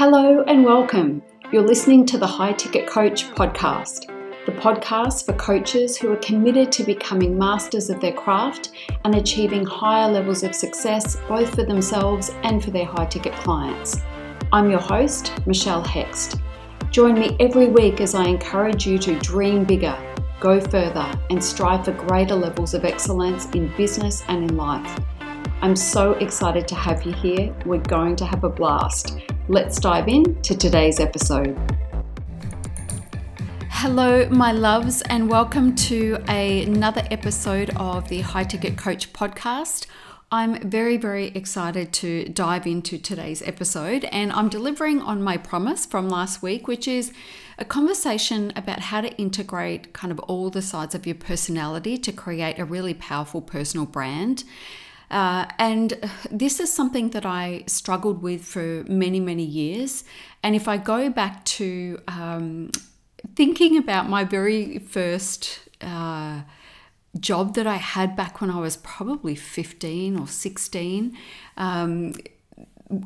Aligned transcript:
Hello 0.00 0.42
and 0.44 0.64
welcome. 0.64 1.22
You're 1.52 1.60
listening 1.60 2.06
to 2.06 2.16
the 2.16 2.26
High 2.26 2.54
Ticket 2.54 2.86
Coach 2.88 3.26
podcast, 3.32 4.06
the 4.46 4.52
podcast 4.52 5.26
for 5.26 5.34
coaches 5.34 5.94
who 5.98 6.10
are 6.10 6.16
committed 6.16 6.72
to 6.72 6.84
becoming 6.84 7.38
masters 7.38 7.90
of 7.90 8.00
their 8.00 8.14
craft 8.14 8.70
and 9.04 9.16
achieving 9.16 9.62
higher 9.66 10.10
levels 10.10 10.42
of 10.42 10.54
success 10.54 11.18
both 11.28 11.54
for 11.54 11.64
themselves 11.64 12.30
and 12.44 12.64
for 12.64 12.70
their 12.70 12.86
high 12.86 13.04
ticket 13.04 13.34
clients. 13.34 14.00
I'm 14.54 14.70
your 14.70 14.80
host, 14.80 15.34
Michelle 15.46 15.84
Hext. 15.84 16.40
Join 16.90 17.12
me 17.20 17.36
every 17.38 17.66
week 17.66 18.00
as 18.00 18.14
I 18.14 18.24
encourage 18.24 18.86
you 18.86 18.96
to 19.00 19.18
dream 19.18 19.64
bigger, 19.64 19.98
go 20.40 20.62
further, 20.62 21.12
and 21.28 21.44
strive 21.44 21.84
for 21.84 21.92
greater 21.92 22.36
levels 22.36 22.72
of 22.72 22.86
excellence 22.86 23.50
in 23.50 23.70
business 23.76 24.22
and 24.28 24.50
in 24.50 24.56
life. 24.56 24.98
I'm 25.60 25.76
so 25.76 26.12
excited 26.12 26.66
to 26.68 26.74
have 26.74 27.02
you 27.02 27.12
here. 27.12 27.54
We're 27.66 27.82
going 27.82 28.16
to 28.16 28.24
have 28.24 28.44
a 28.44 28.48
blast. 28.48 29.20
Let's 29.50 29.80
dive 29.80 30.06
in 30.06 30.40
to 30.42 30.56
today's 30.56 31.00
episode. 31.00 31.58
Hello, 33.68 34.28
my 34.28 34.52
loves, 34.52 35.02
and 35.02 35.28
welcome 35.28 35.74
to 35.74 36.22
a, 36.28 36.62
another 36.62 37.02
episode 37.10 37.70
of 37.74 38.08
the 38.08 38.20
High 38.20 38.44
Ticket 38.44 38.78
Coach 38.78 39.12
podcast. 39.12 39.86
I'm 40.30 40.70
very, 40.70 40.96
very 40.96 41.32
excited 41.34 41.92
to 41.94 42.26
dive 42.26 42.64
into 42.64 42.96
today's 42.96 43.42
episode, 43.42 44.04
and 44.12 44.30
I'm 44.30 44.48
delivering 44.48 45.00
on 45.00 45.20
my 45.20 45.36
promise 45.36 45.84
from 45.84 46.08
last 46.08 46.42
week, 46.42 46.68
which 46.68 46.86
is 46.86 47.12
a 47.58 47.64
conversation 47.64 48.52
about 48.54 48.78
how 48.78 49.00
to 49.00 49.10
integrate 49.16 49.92
kind 49.92 50.12
of 50.12 50.20
all 50.20 50.50
the 50.50 50.62
sides 50.62 50.94
of 50.94 51.06
your 51.06 51.16
personality 51.16 51.98
to 51.98 52.12
create 52.12 52.60
a 52.60 52.64
really 52.64 52.94
powerful 52.94 53.42
personal 53.42 53.84
brand. 53.84 54.44
Uh, 55.10 55.46
and 55.58 55.94
this 56.30 56.60
is 56.60 56.72
something 56.72 57.10
that 57.10 57.26
I 57.26 57.64
struggled 57.66 58.22
with 58.22 58.44
for 58.44 58.84
many, 58.88 59.18
many 59.18 59.42
years. 59.42 60.04
And 60.42 60.54
if 60.54 60.68
I 60.68 60.76
go 60.76 61.10
back 61.10 61.44
to 61.56 62.00
um, 62.06 62.70
thinking 63.34 63.76
about 63.76 64.08
my 64.08 64.24
very 64.24 64.78
first 64.78 65.68
uh, 65.80 66.42
job 67.18 67.54
that 67.54 67.66
I 67.66 67.76
had 67.76 68.14
back 68.14 68.40
when 68.40 68.50
I 68.50 68.60
was 68.60 68.76
probably 68.76 69.34
15 69.34 70.18
or 70.18 70.28
16, 70.28 71.16
um, 71.56 72.14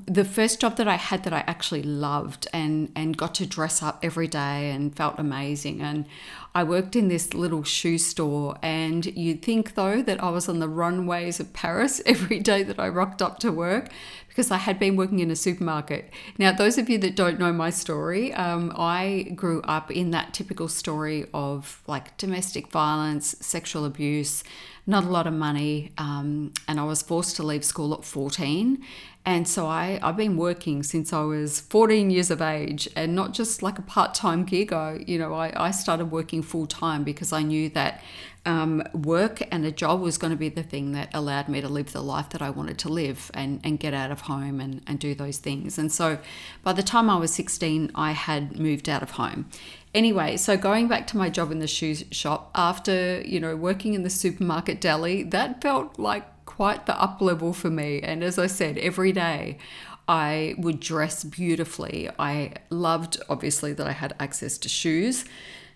the 0.07 0.25
first 0.25 0.61
job 0.61 0.77
that 0.77 0.89
I 0.89 0.95
had 0.95 1.25
that 1.25 1.35
I 1.35 1.45
actually 1.47 1.83
loved 1.83 2.49
and 2.55 2.91
and 2.97 3.17
got 3.17 3.35
to 3.37 3.47
dress 3.47 3.83
up 3.83 3.99
every 4.03 4.27
day 4.27 4.71
and 4.71 4.97
felt 4.97 5.17
amazing 5.19 5.83
and 5.83 6.07
I 6.55 6.63
worked 6.63 6.97
in 6.97 7.09
this 7.09 7.35
little 7.35 7.65
shoe 7.65 7.99
store 7.99 8.57
and 8.63 9.05
you'd 9.05 9.43
think 9.43 9.75
though 9.75 10.01
that 10.03 10.23
I 10.23 10.31
was 10.31 10.49
on 10.49 10.59
the 10.59 10.69
runways 10.69 11.39
of 11.39 11.53
Paris 11.53 12.01
every 12.07 12.41
day 12.41 12.63
that 12.63 12.81
I 12.81 12.89
rocked 12.89 13.21
up 13.21 13.39
to 13.41 13.53
work 13.53 13.91
because 14.29 14.51
I 14.51 14.57
had 14.57 14.79
been 14.79 14.97
working 14.97 15.21
in 15.21 15.31
a 15.31 15.37
supermarket. 15.37 16.11
Now 16.39 16.51
those 16.51 16.79
of 16.79 16.89
you 16.89 16.99
that 16.99 17.15
don't 17.15 17.39
know 17.39 17.53
my 17.53 17.71
story, 17.71 18.33
um, 18.35 18.73
I 18.77 19.33
grew 19.35 19.61
up 19.63 19.91
in 19.91 20.11
that 20.13 20.33
typical 20.33 20.69
story 20.69 21.27
of 21.35 21.83
like 21.87 22.17
domestic 22.17 22.69
violence, 22.69 23.37
sexual 23.41 23.85
abuse, 23.85 24.43
not 24.87 25.05
a 25.05 25.09
lot 25.09 25.27
of 25.27 25.35
money, 25.35 25.93
um, 25.99 26.53
and 26.67 26.81
I 26.81 26.85
was 26.85 27.01
forced 27.01 27.37
to 27.37 27.43
leave 27.43 27.65
school 27.65 27.95
at 27.95 28.05
14 28.05 28.85
and 29.27 29.49
so 29.49 29.67
I, 29.67 29.99
I've 30.03 30.19
been 30.19 30.37
working 30.37 30.83
since 30.83 31.11
I 31.13 31.23
was 31.23 31.61
14 31.61 32.11
years 32.11 32.31
of 32.31 32.43
age 32.43 32.89
and 32.95 33.15
not 33.15 33.33
just 33.33 33.63
like 33.63 33.79
a 33.79 33.83
part-time 33.83 34.45
gig. 34.45 34.71
I, 34.71 35.03
you 35.07 35.19
know, 35.19 35.33
I, 35.33 35.53
I 35.57 35.71
started 35.71 36.11
working 36.11 36.43
full-time 36.43 37.05
because 37.05 37.33
I 37.33 37.43
knew 37.43 37.71
that 37.71 38.03
um, 38.45 38.83
work 38.93 39.41
and 39.51 39.65
a 39.65 39.73
job 39.73 40.03
was 40.03 40.19
going 40.19 40.33
to 40.33 40.37
be 40.37 40.51
the 40.51 40.63
thing 40.63 40.93
that 40.93 41.09
allowed 41.15 41.49
me 41.49 41.63
to 41.63 41.69
live 41.69 41.93
the 41.93 42.03
life 42.03 42.29
that 42.31 42.43
I 42.43 42.51
wanted 42.51 42.79
to 42.81 42.91
live 42.91 43.31
and, 43.33 43.61
and 43.65 43.81
get 43.81 43.95
out 43.95 44.11
of 44.11 44.23
home 44.23 44.61
and, 44.61 44.83
and 44.87 44.99
do 44.99 45.15
those 45.15 45.39
things. 45.39 45.79
And 45.79 45.91
so 45.91 46.19
by 46.63 46.75
the 46.75 46.83
time 46.83 47.09
I 47.09 47.17
was 47.17 47.33
16, 47.33 47.93
I 47.95 48.13
had 48.13 48.59
moved 48.59 48.91
out 48.91 49.03
of 49.03 49.13
home. 49.13 49.49
Anyway, 49.95 50.37
so 50.37 50.57
going 50.59 50.89
back 50.89 51.07
to 51.07 51.17
my 51.17 51.31
job 51.31 51.51
in 51.51 51.61
the 51.61 51.67
shoe 51.67 51.95
shop 51.95 52.51
after, 52.55 53.23
you 53.23 53.41
know, 53.41 53.57
working 53.57 53.95
in 53.95 54.03
the 54.03 54.11
supermarket 54.11 54.83
deli, 54.83 55.23
that 55.23 55.63
felt 55.63 55.99
like 55.99 56.27
quite 56.45 56.87
the 56.87 57.01
up 57.01 57.21
level 57.21 57.53
for 57.53 57.71
me. 57.71 58.01
And 58.01 58.23
as 58.23 58.39
I 58.39 58.47
said, 58.47 58.79
every 58.79 59.13
day 59.13 59.59
I 60.07 60.55
would 60.59 60.81
dress 60.81 61.25
beautifully. 61.25 62.11
I 62.19 62.55
loved, 62.71 63.21
obviously, 63.29 63.73
that 63.73 63.87
I 63.87 63.93
had 63.93 64.15
access 64.21 64.59
to 64.59 64.69
shoes. 64.69 65.25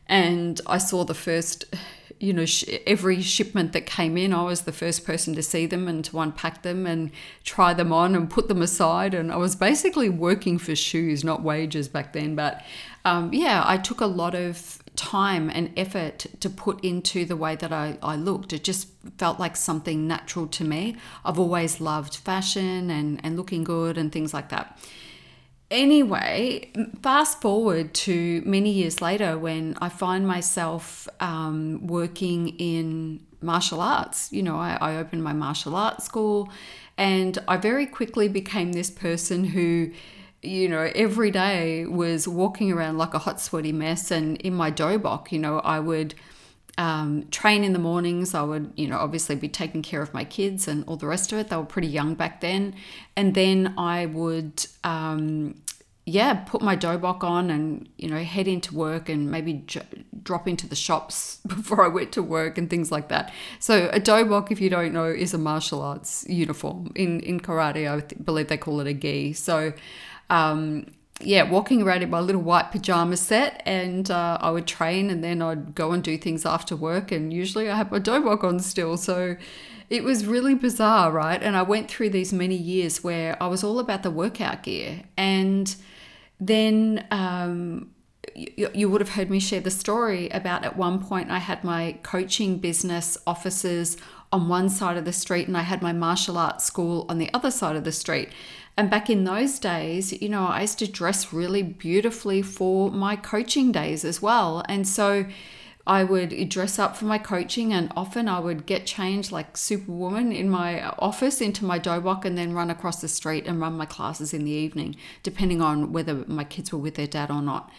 And 0.06 0.61
I 0.67 0.79
saw 0.79 1.05
the 1.05 1.15
first, 1.15 1.65
you 2.19 2.33
know, 2.33 2.47
sh- 2.47 2.65
every 2.87 3.21
shipment 3.21 3.73
that 3.73 3.87
came 3.87 4.17
in, 4.17 4.33
I 4.33 4.43
was 4.43 4.62
the 4.62 4.73
first 4.73 5.05
person 5.05 5.34
to 5.34 5.43
see 5.43 5.67
them 5.67 5.89
and 5.89 6.05
to 6.06 6.21
unpack 6.21 6.62
them 6.62 6.87
and 6.87 7.11
try 7.45 7.75
them 7.75 7.93
on 7.93 8.15
and 8.15 8.31
put 8.31 8.49
them 8.49 8.62
aside. 8.62 9.15
And 9.15 9.31
I 9.31 9.37
was 9.37 9.56
basically 9.56 10.09
working 10.09 10.59
for 10.59 10.75
shoes, 10.75 11.25
not 11.25 11.43
wages 11.43 11.89
back 11.89 12.12
then. 12.12 12.35
But 12.35 12.62
um, 13.05 13.33
yeah, 13.33 13.62
I 13.67 13.77
took 13.77 14.00
a 14.00 14.06
lot 14.06 14.35
of 14.35 14.83
time 14.99 15.49
and 15.49 15.71
effort 15.77 16.27
to 16.41 16.51
put 16.51 16.85
into 16.85 17.25
the 17.25 17.37
way 17.37 17.55
that 17.55 17.73
I, 17.73 17.97
I 18.03 18.17
looked. 18.17 18.53
It 18.53 18.65
just 18.65 18.89
felt 19.17 19.39
like 19.39 19.57
something 19.57 20.09
natural 20.09 20.49
to 20.49 20.65
me. 20.65 20.97
I've 21.25 21.39
always 21.39 21.81
loved 21.81 22.17
fashion 22.17 22.91
and, 22.91 23.21
and 23.25 23.37
looking 23.37 23.63
good 23.63 23.97
and 23.97 24.11
things 24.13 24.35
like 24.35 24.49
that. 24.49 24.77
Anyway, 25.71 26.73
fast 27.03 27.41
forward 27.41 27.95
to 27.95 28.43
many 28.45 28.71
years 28.71 29.01
later 29.01 29.39
when 29.39 29.77
I 29.81 29.89
find 29.89 30.27
myself 30.27 31.09
um, 31.21 31.87
working 31.87 32.49
in 32.59 33.21
martial 33.41 33.81
arts. 33.81 34.33
You 34.33 34.43
know, 34.43 34.57
I, 34.57 34.79
I 34.81 34.97
opened 34.97 35.23
my 35.23 35.33
martial 35.33 35.77
arts 35.77 36.05
school 36.05 36.51
and 36.97 37.39
I 37.47 37.57
very 37.57 37.87
quickly 37.87 38.27
became 38.29 38.73
this 38.73 38.91
person 38.91 39.45
who 39.45 39.93
you 40.43 40.69
know, 40.69 40.91
every 40.94 41.31
day 41.31 41.84
was 41.87 42.28
walking 42.28 42.71
around 42.71 42.99
like 42.99 43.15
a 43.15 43.19
hot, 43.19 43.41
sweaty 43.41 43.72
mess. 43.72 44.10
And 44.10 44.37
in 44.38 44.54
my 44.54 44.71
dobok, 44.71 45.32
you 45.32 45.38
know, 45.38 45.59
I 45.60 45.81
would 45.81 46.15
um, 46.76 47.26
train 47.31 47.65
in 47.65 47.72
the 47.72 47.78
mornings. 47.81 48.34
I 48.34 48.43
would, 48.43 48.72
you 48.76 48.87
know, 48.87 48.99
obviously 48.99 49.34
be 49.34 49.49
taking 49.49 49.82
care 49.82 50.00
of 50.00 50.15
my 50.15 50.25
kids 50.25 50.69
and 50.69 50.84
all 50.87 50.97
the 50.97 51.09
rest 51.09 51.32
of 51.32 51.38
it. 51.38 51.49
They 51.49 51.56
were 51.56 51.65
pretty 51.65 51.88
young 51.88 52.15
back 52.15 52.41
then. 52.41 52.75
And 53.16 53.34
then 53.34 53.75
I 53.76 54.06
would, 54.06 54.65
um, 54.84 55.60
yeah, 56.06 56.34
put 56.47 56.62
my 56.62 56.76
dobok 56.76 57.25
on 57.25 57.50
and, 57.50 57.88
you 57.99 58.09
know, 58.09 58.22
head 58.22 58.47
into 58.47 58.75
work 58.75 59.09
and 59.09 59.28
maybe 59.28 59.65
j- 59.66 59.82
drop 60.22 60.47
into 60.47 60.69
the 60.69 60.76
shops 60.76 61.41
before 61.47 61.84
I 61.84 61.88
went 61.88 62.12
to 62.12 62.22
work 62.22 62.56
and 62.56 62.70
things 62.70 62.93
like 62.93 63.09
that. 63.09 63.32
So 63.59 63.91
a 63.93 63.99
dobok, 63.99 64.53
if 64.53 64.60
you 64.60 64.70
don't 64.70 64.93
know, 64.93 65.06
is 65.06 65.34
a 65.34 65.38
martial 65.38 65.82
arts 65.82 66.25
uniform. 66.28 66.93
In, 66.94 67.19
in 67.20 67.41
karate, 67.41 67.91
I 67.91 68.06
believe 68.22 68.47
they 68.47 68.56
call 68.56 68.78
it 68.78 68.87
a 68.87 68.94
gi. 68.94 69.32
So, 69.32 69.72
um, 70.31 70.87
yeah, 71.21 71.43
walking 71.43 71.83
around 71.83 72.03
in 72.03 72.11
my 72.11 72.21
little 72.21 72.43
white 72.43 72.71
pajama 72.71 73.16
set, 73.16 73.62
and 73.66 74.11
uh, 74.11 74.39
I 74.41 74.50
would 74.50 74.66
train, 74.66 75.11
and 75.11 75.22
then 75.25 75.43
I'd 75.43 75.75
go 75.75 75.93
and 75.93 76.03
do 76.03 76.16
things 76.16 76.47
after 76.47 76.77
work, 76.77 77.11
and 77.11 77.33
usually 77.33 77.69
I 77.69 77.77
had 77.77 77.91
my 77.91 77.99
dobok 77.99 78.44
on 78.44 78.61
still. 78.61 78.97
So 78.97 79.37
it 79.91 80.05
was 80.05 80.27
really 80.27 80.55
bizarre, 80.55 81.11
right? 81.11 81.43
And 81.43 81.56
I 81.56 81.62
went 81.62 81.91
through 81.91 82.11
these 82.11 82.33
many 82.33 82.55
years 82.55 83.03
where 83.03 83.43
I 83.43 83.49
was 83.49 83.65
all 83.65 83.78
about 83.78 84.03
the 84.03 84.11
workout 84.11 84.62
gear, 84.62 85.03
and 85.17 85.75
then 86.38 87.06
um, 87.11 87.91
you, 88.34 88.71
you 88.72 88.88
would 88.88 89.00
have 89.00 89.11
heard 89.11 89.28
me 89.28 89.41
share 89.41 89.61
the 89.61 89.71
story 89.71 90.28
about 90.28 90.65
at 90.65 90.77
one 90.77 91.03
point 91.03 91.31
I 91.31 91.38
had 91.38 91.65
my 91.65 91.99
coaching 92.03 92.59
business 92.59 93.19
offices 93.27 93.97
on 94.31 94.49
one 94.49 94.69
side 94.69 94.97
of 94.97 95.05
the 95.05 95.12
street, 95.12 95.49
and 95.49 95.56
I 95.56 95.62
had 95.62 95.83
my 95.83 95.93
martial 95.93 96.38
arts 96.38 96.65
school 96.65 97.06
on 97.09 97.19
the 97.19 97.31
other 97.34 97.50
side 97.50 97.77
of 97.77 97.84
the 97.84 97.93
street. 97.93 98.28
And 98.78 98.89
back 98.89 99.11
in 99.11 99.25
those 99.25 99.59
days, 99.59 100.12
you 100.22 100.28
know, 100.28 100.47
I 100.47 100.61
used 100.61 100.78
to 100.78 100.87
dress 100.87 101.33
really 101.33 101.65
beautifully 101.65 102.43
for 102.43 102.93
my 102.93 103.16
coaching 103.16 103.72
days 103.72 104.05
as 104.05 104.22
well. 104.22 104.62
And 104.69 104.87
so 104.87 105.27
I 105.84 106.05
would 106.05 106.49
dress 106.49 106.78
up 106.78 106.97
for 106.97 107.06
my 107.06 107.19
coaching, 107.19 107.72
and 107.72 107.93
often 107.97 108.28
I 108.28 108.38
would 108.38 108.67
get 108.67 108.87
changed 108.87 109.33
like 109.33 109.56
Superwoman 109.56 110.31
in 110.31 110.49
my 110.49 110.91
office 110.91 111.41
into 111.41 111.64
my 111.64 111.81
dobok 111.81 112.25
and 112.25 112.38
then 112.38 112.53
run 112.53 112.70
across 112.70 113.00
the 113.00 113.08
street 113.08 113.47
and 113.49 113.61
run 113.61 113.76
my 113.76 113.85
classes 113.85 114.32
in 114.32 114.44
the 114.44 114.53
evening, 114.53 114.94
depending 115.25 115.61
on 115.61 115.91
whether 115.93 116.14
my 116.29 116.44
kids 116.44 116.73
were 116.73 116.79
with 116.79 116.94
their 116.94 117.08
dad 117.08 117.32
or 117.32 117.43
not. 117.43 117.73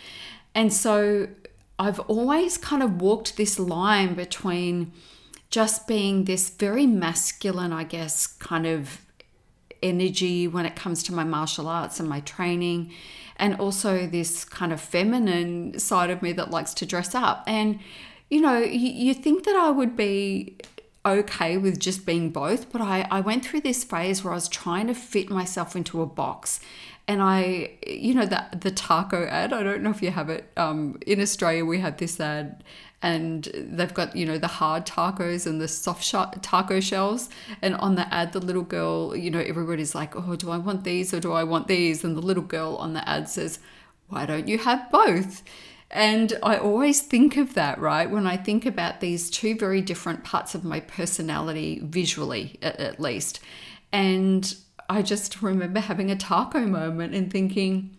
And 0.53 0.73
so 0.73 1.29
I've 1.77 2.01
always 2.01 2.57
kind 2.57 2.83
of 2.83 3.01
walked 3.01 3.37
this 3.37 3.57
line 3.57 4.15
between 4.15 4.91
just 5.49 5.87
being 5.87 6.25
this 6.25 6.49
very 6.49 6.85
masculine, 6.85 7.71
I 7.71 7.85
guess, 7.85 8.27
kind 8.27 8.67
of 8.67 9.05
energy 9.81 10.47
when 10.47 10.65
it 10.65 10.75
comes 10.75 11.03
to 11.03 11.13
my 11.13 11.23
martial 11.23 11.67
arts 11.67 11.99
and 11.99 12.07
my 12.07 12.19
training, 12.21 12.91
and 13.37 13.55
also 13.55 14.05
this 14.05 14.43
kind 14.43 14.73
of 14.73 14.81
feminine 14.81 15.79
side 15.79 16.09
of 16.09 16.21
me 16.21 16.33
that 16.33 16.51
likes 16.51 16.73
to 16.75 16.85
dress 16.85 17.15
up. 17.15 17.43
And, 17.47 17.79
you 18.29 18.41
know, 18.41 18.57
you, 18.57 18.89
you 18.89 19.13
think 19.13 19.45
that 19.45 19.55
I 19.55 19.69
would 19.69 19.95
be 19.95 20.57
okay 21.05 21.57
with 21.57 21.79
just 21.79 22.05
being 22.05 22.29
both, 22.29 22.71
but 22.71 22.81
I, 22.81 23.07
I 23.09 23.21
went 23.21 23.45
through 23.45 23.61
this 23.61 23.83
phase 23.83 24.23
where 24.23 24.33
I 24.33 24.35
was 24.35 24.49
trying 24.49 24.87
to 24.87 24.93
fit 24.93 25.29
myself 25.29 25.75
into 25.75 26.01
a 26.01 26.05
box. 26.05 26.59
And 27.07 27.23
I, 27.23 27.71
you 27.87 28.13
know, 28.13 28.25
the, 28.25 28.45
the 28.55 28.69
taco 28.69 29.25
ad, 29.25 29.51
I 29.51 29.63
don't 29.63 29.81
know 29.81 29.89
if 29.89 30.03
you 30.03 30.11
have 30.11 30.29
it. 30.29 30.51
Um, 30.57 30.99
in 31.07 31.19
Australia, 31.19 31.65
we 31.65 31.79
have 31.79 31.97
this 31.97 32.19
ad 32.19 32.63
and 33.01 33.49
they've 33.53 33.93
got 33.93 34.15
you 34.15 34.25
know 34.25 34.37
the 34.37 34.47
hard 34.47 34.85
tacos 34.85 35.47
and 35.47 35.61
the 35.61 35.67
soft 35.67 36.03
sh- 36.03 36.39
taco 36.41 36.79
shells 36.79 37.29
and 37.61 37.75
on 37.75 37.95
the 37.95 38.13
ad 38.13 38.33
the 38.33 38.39
little 38.39 38.63
girl 38.63 39.15
you 39.15 39.31
know 39.31 39.39
everybody's 39.39 39.95
like 39.95 40.15
oh 40.15 40.35
do 40.35 40.51
i 40.51 40.57
want 40.57 40.83
these 40.83 41.13
or 41.13 41.19
do 41.19 41.31
i 41.31 41.43
want 41.43 41.67
these 41.67 42.03
and 42.03 42.17
the 42.17 42.21
little 42.21 42.43
girl 42.43 42.75
on 42.75 42.93
the 42.93 43.07
ad 43.07 43.29
says 43.29 43.59
why 44.09 44.25
don't 44.25 44.47
you 44.47 44.57
have 44.57 44.91
both 44.91 45.43
and 45.91 46.37
I 46.43 46.57
always 46.57 47.01
think 47.01 47.35
of 47.35 47.55
that, 47.55 47.79
right? 47.79 48.09
When 48.09 48.27
I 48.27 48.37
think 48.37 48.65
about 48.65 48.99
these 48.99 49.29
two 49.29 49.55
very 49.55 49.81
different 49.81 50.23
parts 50.23 50.53
of 50.53 50.63
my 50.63 50.81
personality, 50.81 51.81
visually 51.83 52.59
at, 52.61 52.79
at 52.79 52.99
least. 52.99 53.39
And 53.91 54.55
I 54.87 55.01
just 55.01 55.41
remember 55.41 55.79
having 55.79 56.11
a 56.11 56.15
taco 56.15 56.59
moment 56.67 57.15
and 57.15 57.31
thinking, 57.31 57.97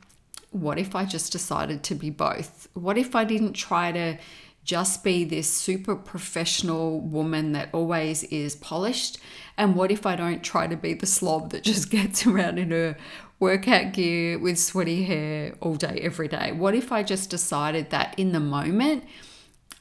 what 0.52 0.79
if 0.79 0.94
I 0.94 1.05
just 1.05 1.32
decided 1.32 1.82
to 1.85 1.94
be 1.97 2.11
both? 2.11 2.69
What 2.75 2.97
if 2.97 3.17
I 3.17 3.25
didn't 3.25 3.55
try 3.55 3.91
to 3.93 4.19
just 4.64 5.02
be 5.02 5.24
this 5.24 5.50
super 5.50 5.96
professional 5.96 7.00
woman 7.00 7.52
that 7.52 7.70
always 7.72 8.24
is 8.24 8.56
polished? 8.56 9.18
And 9.56 9.74
what 9.74 9.90
if 9.90 10.06
I 10.06 10.16
don't 10.16 10.42
try 10.42 10.66
to 10.66 10.76
be 10.76 10.94
the 10.94 11.06
slob 11.06 11.50
that 11.50 11.64
just 11.64 11.90
gets 11.98 12.26
around 12.26 12.58
in 12.58 12.70
her 12.70 12.96
workout 13.38 13.92
gear 13.92 14.38
with 14.38 14.58
sweaty 14.58 15.04
hair 15.04 15.54
all 15.60 15.74
day, 15.74 16.00
every 16.02 16.28
day? 16.28 16.52
What 16.52 16.74
if 16.74 16.92
I 16.92 17.02
just 17.02 17.30
decided 17.30 17.90
that 17.90 18.14
in 18.18 18.32
the 18.32 18.40
moment, 18.40 19.04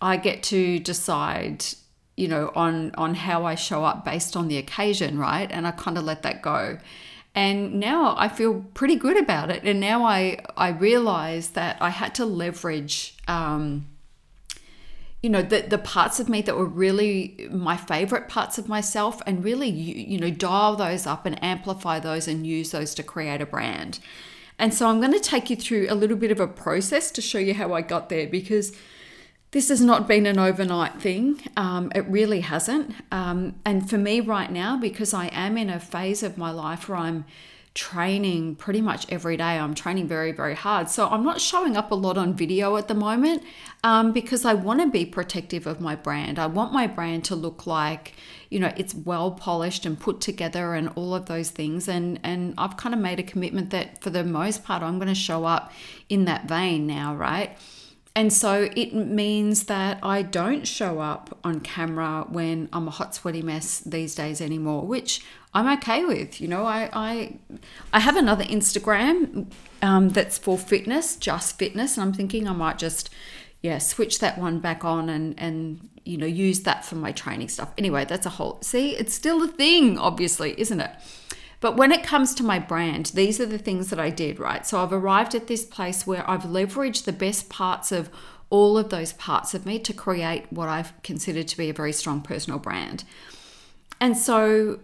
I 0.02 0.18
get 0.18 0.44
to 0.44 0.80
decide, 0.80 1.66
you 2.16 2.28
know, 2.28 2.52
on 2.56 2.94
on 2.96 3.16
how 3.16 3.46
I 3.46 3.56
show 3.56 3.84
up 3.84 4.06
based 4.06 4.36
on 4.38 4.48
the 4.48 4.58
occasion, 4.58 5.20
right? 5.20 5.50
And 5.52 5.68
I 5.68 5.72
kind 5.72 5.98
of 5.98 6.04
let 6.06 6.24
that 6.24 6.42
go. 6.42 6.78
And 7.36 7.80
now 7.80 8.16
I 8.18 8.28
feel 8.28 8.66
pretty 8.74 8.96
good 8.96 9.18
about 9.18 9.52
it. 9.52 9.64
And 9.64 9.80
now 9.80 10.04
I 10.04 10.40
I 10.56 10.70
realize 10.70 11.50
that 11.50 11.78
I 11.82 11.90
had 11.90 12.16
to 12.16 12.26
leverage 12.26 13.18
um, 13.28 13.88
you 15.22 15.30
know 15.30 15.42
the 15.42 15.62
the 15.62 15.78
parts 15.78 16.20
of 16.20 16.30
me 16.30 16.42
that 16.42 16.58
were 16.58 16.66
really 16.66 17.50
my 17.52 17.76
favorite 17.76 18.30
parts 18.30 18.58
of 18.58 18.70
myself 18.70 19.22
and 19.26 19.44
really 19.44 19.70
you, 19.70 19.96
you 19.96 20.18
know 20.18 20.30
dial 20.30 20.76
those 20.76 21.06
up 21.06 21.26
and 21.26 21.42
amplify 21.44 22.00
those 22.00 22.28
and 22.28 22.48
use 22.48 22.72
those 22.72 22.94
to 22.96 23.04
create 23.04 23.42
a 23.42 23.46
brand. 23.46 24.00
And 24.58 24.74
so 24.74 24.88
i'm 24.88 25.00
going 25.00 25.14
to 25.14 25.20
take 25.20 25.50
you 25.50 25.56
through 25.56 25.88
a 25.90 25.96
little 25.96 26.18
bit 26.18 26.32
of 26.32 26.40
a 26.40 26.48
process 26.48 27.12
to 27.12 27.22
show 27.22 27.40
you 27.40 27.54
how 27.54 27.74
i 27.74 27.82
got 27.82 28.10
there 28.10 28.28
because 28.28 28.74
this 29.52 29.70
has 29.70 29.82
not 29.82 30.08
been 30.08 30.28
an 30.28 30.38
overnight 30.38 31.02
thing. 31.02 31.42
Um, 31.58 31.92
it 31.96 32.02
really 32.02 32.42
hasn't. 32.42 32.94
Um, 33.12 33.56
and 33.66 33.90
for 33.90 33.98
me 33.98 34.20
right 34.20 34.52
now 34.52 34.78
because 34.78 35.14
i 35.14 35.28
am 35.28 35.58
in 35.58 35.70
a 35.70 35.80
phase 35.80 36.24
of 36.24 36.38
my 36.38 36.52
life 36.52 36.88
where 36.88 36.98
i'm 36.98 37.26
training 37.76 38.56
pretty 38.56 38.82
much 38.82 39.06
every 39.12 39.38
day. 39.38 39.44
I'm 39.44 39.76
training 39.76 40.08
very, 40.08 40.32
very 40.32 40.56
hard. 40.56 40.90
So 40.90 41.08
I'm 41.08 41.24
not 41.24 41.40
showing 41.40 41.78
up 41.78 41.92
a 41.92 41.96
lot 41.96 42.18
on 42.18 42.34
video 42.34 42.76
at 42.78 42.88
the 42.88 42.96
moment 42.96 43.44
um, 43.84 44.12
because 44.12 44.44
I 44.44 44.54
want 44.56 44.82
to 44.82 44.90
be 44.90 45.06
protective 45.06 45.68
of 45.68 45.80
my 45.80 45.96
brand. 45.96 46.40
I 46.40 46.48
want 46.48 46.74
my 46.74 46.88
brand 46.88 47.24
to 47.26 47.36
look 47.36 47.68
like, 47.68 48.14
you 48.50 48.60
know, 48.60 48.74
it's 48.76 48.96
well 48.96 49.32
polished 49.32 49.86
and 49.86 50.00
put 50.00 50.20
together 50.20 50.74
and 50.74 50.90
all 50.96 51.14
of 51.14 51.28
those 51.28 51.52
things. 51.52 51.88
And, 51.88 52.20
and 52.24 52.56
I've 52.58 52.76
kind 52.76 52.96
of 52.96 53.02
made 53.02 53.20
a 53.20 53.24
commitment 53.24 53.70
that 53.70 54.02
for 54.02 54.10
the 54.10 54.24
most 54.24 54.64
part, 54.64 54.82
I'm 54.82 54.98
going 54.98 55.08
to 55.08 55.16
show 55.16 55.46
up 55.46 55.72
in 56.10 56.26
that 56.26 56.48
vein 56.48 56.88
now, 56.88 57.16
right? 57.16 57.56
And 58.20 58.34
so 58.34 58.70
it 58.76 58.94
means 58.94 59.64
that 59.68 59.98
I 60.04 60.24
don't 60.24 60.68
show 60.68 61.00
up 61.00 61.40
on 61.42 61.62
camera 61.62 62.26
when 62.28 62.68
I'm 62.74 62.86
a 62.86 62.92
hot, 62.92 63.16
sweaty 63.16 63.42
mess 63.42 63.80
these 63.80 64.14
days 64.14 64.42
anymore, 64.42 64.86
which 64.86 65.24
I'm 65.54 65.72
okay 65.78 66.04
with. 66.04 66.42
You 66.42 66.50
know, 66.50 66.66
I 66.66 66.90
I, 66.92 67.38
I 67.94 68.02
have 68.02 68.18
another 68.18 68.44
Instagram 68.44 69.50
um, 69.82 70.10
that's 70.10 70.38
for 70.38 70.58
fitness, 70.58 71.16
just 71.16 71.58
fitness, 71.58 71.96
and 71.96 72.04
I'm 72.04 72.12
thinking 72.12 72.46
I 72.46 72.52
might 72.52 72.78
just 72.78 73.10
yeah 73.62 73.78
switch 73.78 74.20
that 74.20 74.38
one 74.38 74.60
back 74.60 74.84
on 74.84 75.08
and 75.08 75.34
and 75.40 75.90
you 76.04 76.18
know 76.18 76.26
use 76.26 76.64
that 76.64 76.84
for 76.84 76.96
my 76.96 77.14
training 77.14 77.48
stuff. 77.48 77.72
Anyway, 77.78 78.04
that's 78.04 78.26
a 78.26 78.32
whole 78.32 78.60
see. 78.62 78.98
It's 78.98 79.14
still 79.14 79.42
a 79.44 79.48
thing, 79.48 79.98
obviously, 79.98 80.60
isn't 80.60 80.82
it? 80.82 80.92
But 81.60 81.76
when 81.76 81.92
it 81.92 82.04
comes 82.04 82.34
to 82.36 82.44
my 82.44 82.58
brand, 82.60 83.08
these 83.08 83.40
are 83.40 83.46
the 83.46 83.58
things 83.58 83.90
that 83.90 84.00
I 84.00 84.10
did, 84.10 84.40
right? 84.40 84.66
So 84.66 84.82
I've 84.82 84.94
arrived 84.94 85.36
at 85.36 85.48
this 85.48 85.66
place 85.66 86.08
where 86.08 86.30
I've 86.30 86.44
leveraged 86.44 87.04
the 87.04 87.14
best 87.14 87.50
parts 87.50 87.92
of 87.92 88.10
all 88.50 88.78
of 88.78 88.90
those 88.90 89.14
parts 89.14 89.54
of 89.54 89.66
me 89.66 89.78
to 89.80 89.94
create 89.94 90.52
what 90.52 90.70
I've 90.70 90.94
considered 91.04 91.48
to 91.50 91.58
be 91.58 91.70
a 91.70 91.74
very 91.74 91.92
strong 91.92 92.22
personal 92.22 92.60
brand. 92.60 93.04
And 94.00 94.18
so 94.18 94.80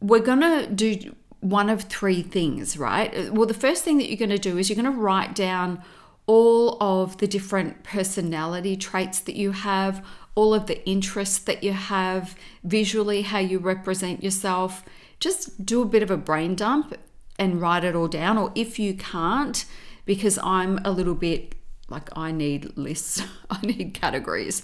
we're 0.00 0.20
going 0.20 0.40
to 0.40 0.66
do 0.66 1.16
one 1.40 1.68
of 1.70 1.84
three 1.84 2.22
things, 2.22 2.76
right? 2.76 3.32
Well, 3.32 3.46
the 3.46 3.54
first 3.54 3.84
thing 3.84 3.98
that 3.98 4.08
you're 4.08 4.18
going 4.18 4.30
to 4.30 4.38
do 4.38 4.58
is 4.58 4.68
you're 4.68 4.80
going 4.80 4.92
to 4.92 5.00
write 5.00 5.34
down 5.34 5.82
all 6.26 6.76
of 6.82 7.18
the 7.18 7.26
different 7.26 7.84
personality 7.84 8.76
traits 8.76 9.20
that 9.20 9.36
you 9.36 9.52
have, 9.52 10.04
all 10.34 10.52
of 10.52 10.66
the 10.66 10.84
interests 10.86 11.38
that 11.38 11.62
you 11.62 11.72
have, 11.72 12.36
visually, 12.64 13.22
how 13.22 13.38
you 13.38 13.58
represent 13.58 14.22
yourself. 14.22 14.84
Just 15.20 15.64
do 15.64 15.82
a 15.82 15.86
bit 15.86 16.02
of 16.02 16.10
a 16.10 16.16
brain 16.16 16.54
dump 16.54 16.94
and 17.38 17.60
write 17.60 17.84
it 17.84 17.94
all 17.94 18.08
down. 18.08 18.38
Or 18.38 18.52
if 18.54 18.78
you 18.78 18.94
can't, 18.94 19.64
because 20.04 20.38
I'm 20.42 20.78
a 20.84 20.90
little 20.90 21.14
bit 21.14 21.54
like 21.88 22.08
I 22.16 22.32
need 22.32 22.76
lists, 22.76 23.22
I 23.50 23.60
need 23.62 23.94
categories. 23.94 24.62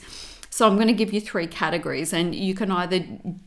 So 0.52 0.66
I'm 0.66 0.74
going 0.74 0.88
to 0.88 0.92
give 0.92 1.14
you 1.14 1.20
three 1.22 1.46
categories, 1.46 2.12
and 2.12 2.34
you 2.34 2.54
can 2.54 2.70
either 2.70 3.02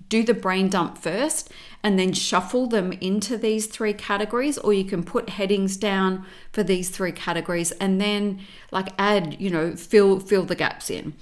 do 0.10 0.24
the 0.24 0.34
brain 0.34 0.70
dump 0.70 0.98
first 0.98 1.52
and 1.84 2.00
then 2.00 2.14
shuffle 2.14 2.66
them 2.66 2.94
into 2.94 3.38
these 3.38 3.68
three 3.68 3.94
categories, 3.94 4.58
or 4.58 4.74
you 4.74 4.86
can 4.86 5.04
put 5.04 5.30
headings 5.30 5.78
down 5.78 6.26
for 6.52 6.64
these 6.64 6.90
three 6.90 7.12
categories 7.12 7.70
and 7.74 8.02
then 8.02 8.40
like 8.72 8.88
add, 8.98 9.40
you 9.40 9.52
know, 9.52 9.76
fill 9.76 10.20
fill 10.20 10.46
the 10.46 10.56
gaps 10.56 10.90
in. 10.90 11.14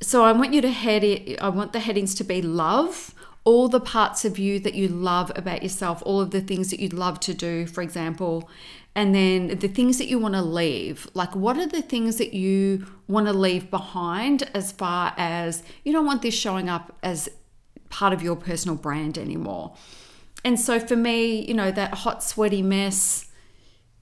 So 0.00 0.24
I 0.24 0.32
want 0.32 0.54
you 0.54 0.62
to 0.62 0.70
head 0.70 1.04
it, 1.04 1.38
I 1.38 1.50
want 1.50 1.74
the 1.74 1.80
headings 1.80 2.14
to 2.14 2.24
be 2.24 2.40
love, 2.40 3.14
all 3.44 3.68
the 3.68 3.80
parts 3.80 4.24
of 4.24 4.38
you 4.38 4.60
that 4.60 4.74
you 4.74 4.88
love 4.88 5.32
about 5.34 5.62
yourself, 5.62 6.02
all 6.04 6.20
of 6.20 6.30
the 6.30 6.40
things 6.40 6.70
that 6.70 6.80
you'd 6.80 6.92
love 6.92 7.18
to 7.20 7.34
do, 7.34 7.66
for 7.66 7.82
example, 7.82 8.48
and 8.94 9.14
then 9.14 9.58
the 9.58 9.68
things 9.68 9.98
that 9.98 10.08
you 10.08 10.18
want 10.18 10.34
to 10.34 10.42
leave. 10.42 11.08
Like, 11.14 11.34
what 11.34 11.56
are 11.56 11.66
the 11.66 11.82
things 11.82 12.16
that 12.16 12.34
you 12.34 12.86
want 13.08 13.26
to 13.26 13.32
leave 13.32 13.70
behind 13.70 14.50
as 14.54 14.72
far 14.72 15.14
as 15.16 15.62
you 15.84 15.92
don't 15.92 16.06
want 16.06 16.22
this 16.22 16.34
showing 16.34 16.68
up 16.68 16.96
as 17.02 17.28
part 17.88 18.12
of 18.12 18.22
your 18.22 18.36
personal 18.36 18.76
brand 18.76 19.16
anymore? 19.16 19.74
And 20.44 20.58
so, 20.58 20.80
for 20.80 20.96
me, 20.96 21.46
you 21.46 21.54
know, 21.54 21.70
that 21.70 21.94
hot, 21.94 22.22
sweaty 22.22 22.62
mess, 22.62 23.29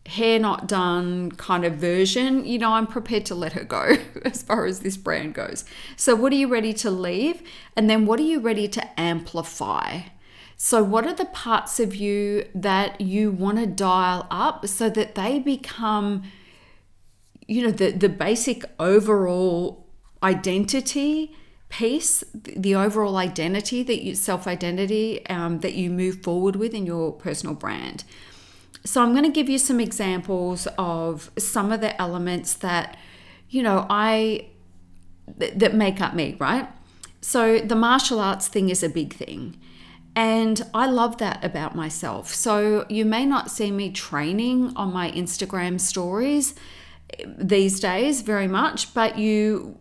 hair 0.09 0.39
not 0.39 0.67
done 0.67 1.31
kind 1.33 1.65
of 1.65 1.75
version, 1.75 2.45
you 2.47 2.59
know, 2.59 2.73
I'm 2.73 2.87
prepared 2.87 3.27
to 3.27 3.35
let 3.35 3.53
her 3.53 3.65
go 3.65 3.97
as 4.25 4.43
far 4.43 4.65
as 4.65 4.81
this 4.81 4.97
brand 4.97 5.35
goes. 5.35 5.65
So, 5.97 6.15
what 6.17 6.33
are 6.33 6.37
you 6.37 6.49
ready 6.49 6.73
to 6.75 6.91
leave? 6.91 7.43
And 7.77 7.89
then, 7.89 8.07
what 8.07 8.19
are 8.19 8.25
you 8.25 8.41
ready 8.41 8.69
to 8.69 9.01
amplify? 9.01 10.01
So, 10.57 10.83
what 10.83 11.07
are 11.07 11.15
the 11.15 11.27
parts 11.27 11.79
of 11.79 11.95
you 11.95 12.47
that 12.55 13.00
you 13.00 13.31
want 13.31 13.59
to 13.59 13.67
dial 13.67 14.27
up 14.31 14.67
so 14.67 14.88
that 14.91 15.15
they 15.15 15.38
become, 15.38 16.25
you 17.47 17.62
know, 17.62 17.71
the, 17.71 17.91
the 17.91 18.09
basic 18.09 18.65
overall 18.81 19.87
identity 20.23 21.37
piece, 21.69 22.25
the 22.33 22.75
overall 22.75 23.19
identity 23.19 23.83
that 23.83 24.03
you 24.03 24.15
self 24.15 24.47
identity 24.47 25.25
um, 25.27 25.61
that 25.61 25.75
you 25.75 25.91
move 25.91 26.23
forward 26.23 26.57
with 26.57 26.73
in 26.73 26.87
your 26.87 27.12
personal 27.12 27.55
brand? 27.55 28.05
So, 28.88 29.02
I'm 29.02 29.12
going 29.12 29.25
to 29.25 29.30
give 29.30 29.49
you 29.49 29.59
some 29.59 29.80
examples 29.80 30.66
of 30.78 31.30
some 31.38 31.73
of 31.73 31.80
the 31.80 32.00
elements 32.00 32.54
that, 32.54 32.97
you 33.50 33.62
know, 33.62 33.87
I 33.88 34.49
that 35.37 35.75
make 35.75 36.00
up 36.00 36.14
me, 36.14 36.37
right? 36.38 36.68
So, 37.21 37.59
the 37.59 37.75
martial 37.75 38.18
arts 38.18 38.49
thing 38.49 38.71
is 38.71 38.83
a 38.83 38.88
big 38.88 39.14
thing 39.14 39.59
and 40.18 40.61
I 40.75 40.87
love 40.87 41.18
that 41.18 41.45
about 41.45 41.76
myself. 41.76 42.35
So 42.35 42.87
you 42.88 43.04
may 43.04 43.25
not 43.25 43.52
see 43.52 43.71
me 43.71 43.92
training 43.92 44.73
on 44.75 44.92
my 44.92 45.12
Instagram 45.12 45.80
stories 45.80 46.57
eh, 47.16 47.25
these 47.38 47.78
days 47.78 48.23
very 48.23 48.49
much, 48.49 48.92
but 48.95 49.16
you 49.16 49.78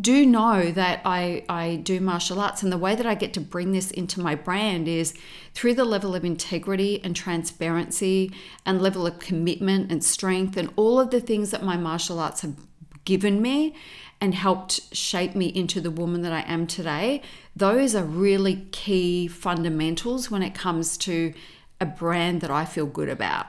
do 0.00 0.26
know 0.26 0.70
that 0.70 1.00
I, 1.04 1.44
I 1.48 1.76
do 1.76 2.00
martial 2.00 2.40
arts. 2.40 2.62
And 2.62 2.70
the 2.70 2.78
way 2.78 2.94
that 2.94 3.06
I 3.06 3.14
get 3.14 3.32
to 3.34 3.40
bring 3.40 3.72
this 3.72 3.90
into 3.90 4.20
my 4.20 4.34
brand 4.34 4.86
is 4.86 5.14
through 5.54 5.74
the 5.74 5.84
level 5.84 6.14
of 6.14 6.24
integrity 6.24 7.02
and 7.02 7.16
transparency 7.16 8.32
and 8.66 8.82
level 8.82 9.06
of 9.06 9.18
commitment 9.18 9.90
and 9.90 10.04
strength 10.04 10.56
and 10.56 10.70
all 10.76 11.00
of 11.00 11.10
the 11.10 11.20
things 11.20 11.50
that 11.50 11.62
my 11.62 11.76
martial 11.76 12.20
arts 12.20 12.42
have 12.42 12.56
given 13.04 13.40
me 13.40 13.74
and 14.20 14.34
helped 14.34 14.94
shape 14.94 15.34
me 15.34 15.46
into 15.46 15.80
the 15.80 15.90
woman 15.90 16.22
that 16.22 16.32
I 16.32 16.42
am 16.42 16.66
today. 16.66 17.22
Those 17.56 17.94
are 17.94 18.04
really 18.04 18.66
key 18.70 19.26
fundamentals 19.26 20.30
when 20.30 20.42
it 20.42 20.54
comes 20.54 20.96
to 20.98 21.32
a 21.80 21.86
brand 21.86 22.40
that 22.42 22.50
I 22.50 22.64
feel 22.64 22.86
good 22.86 23.08
about. 23.08 23.46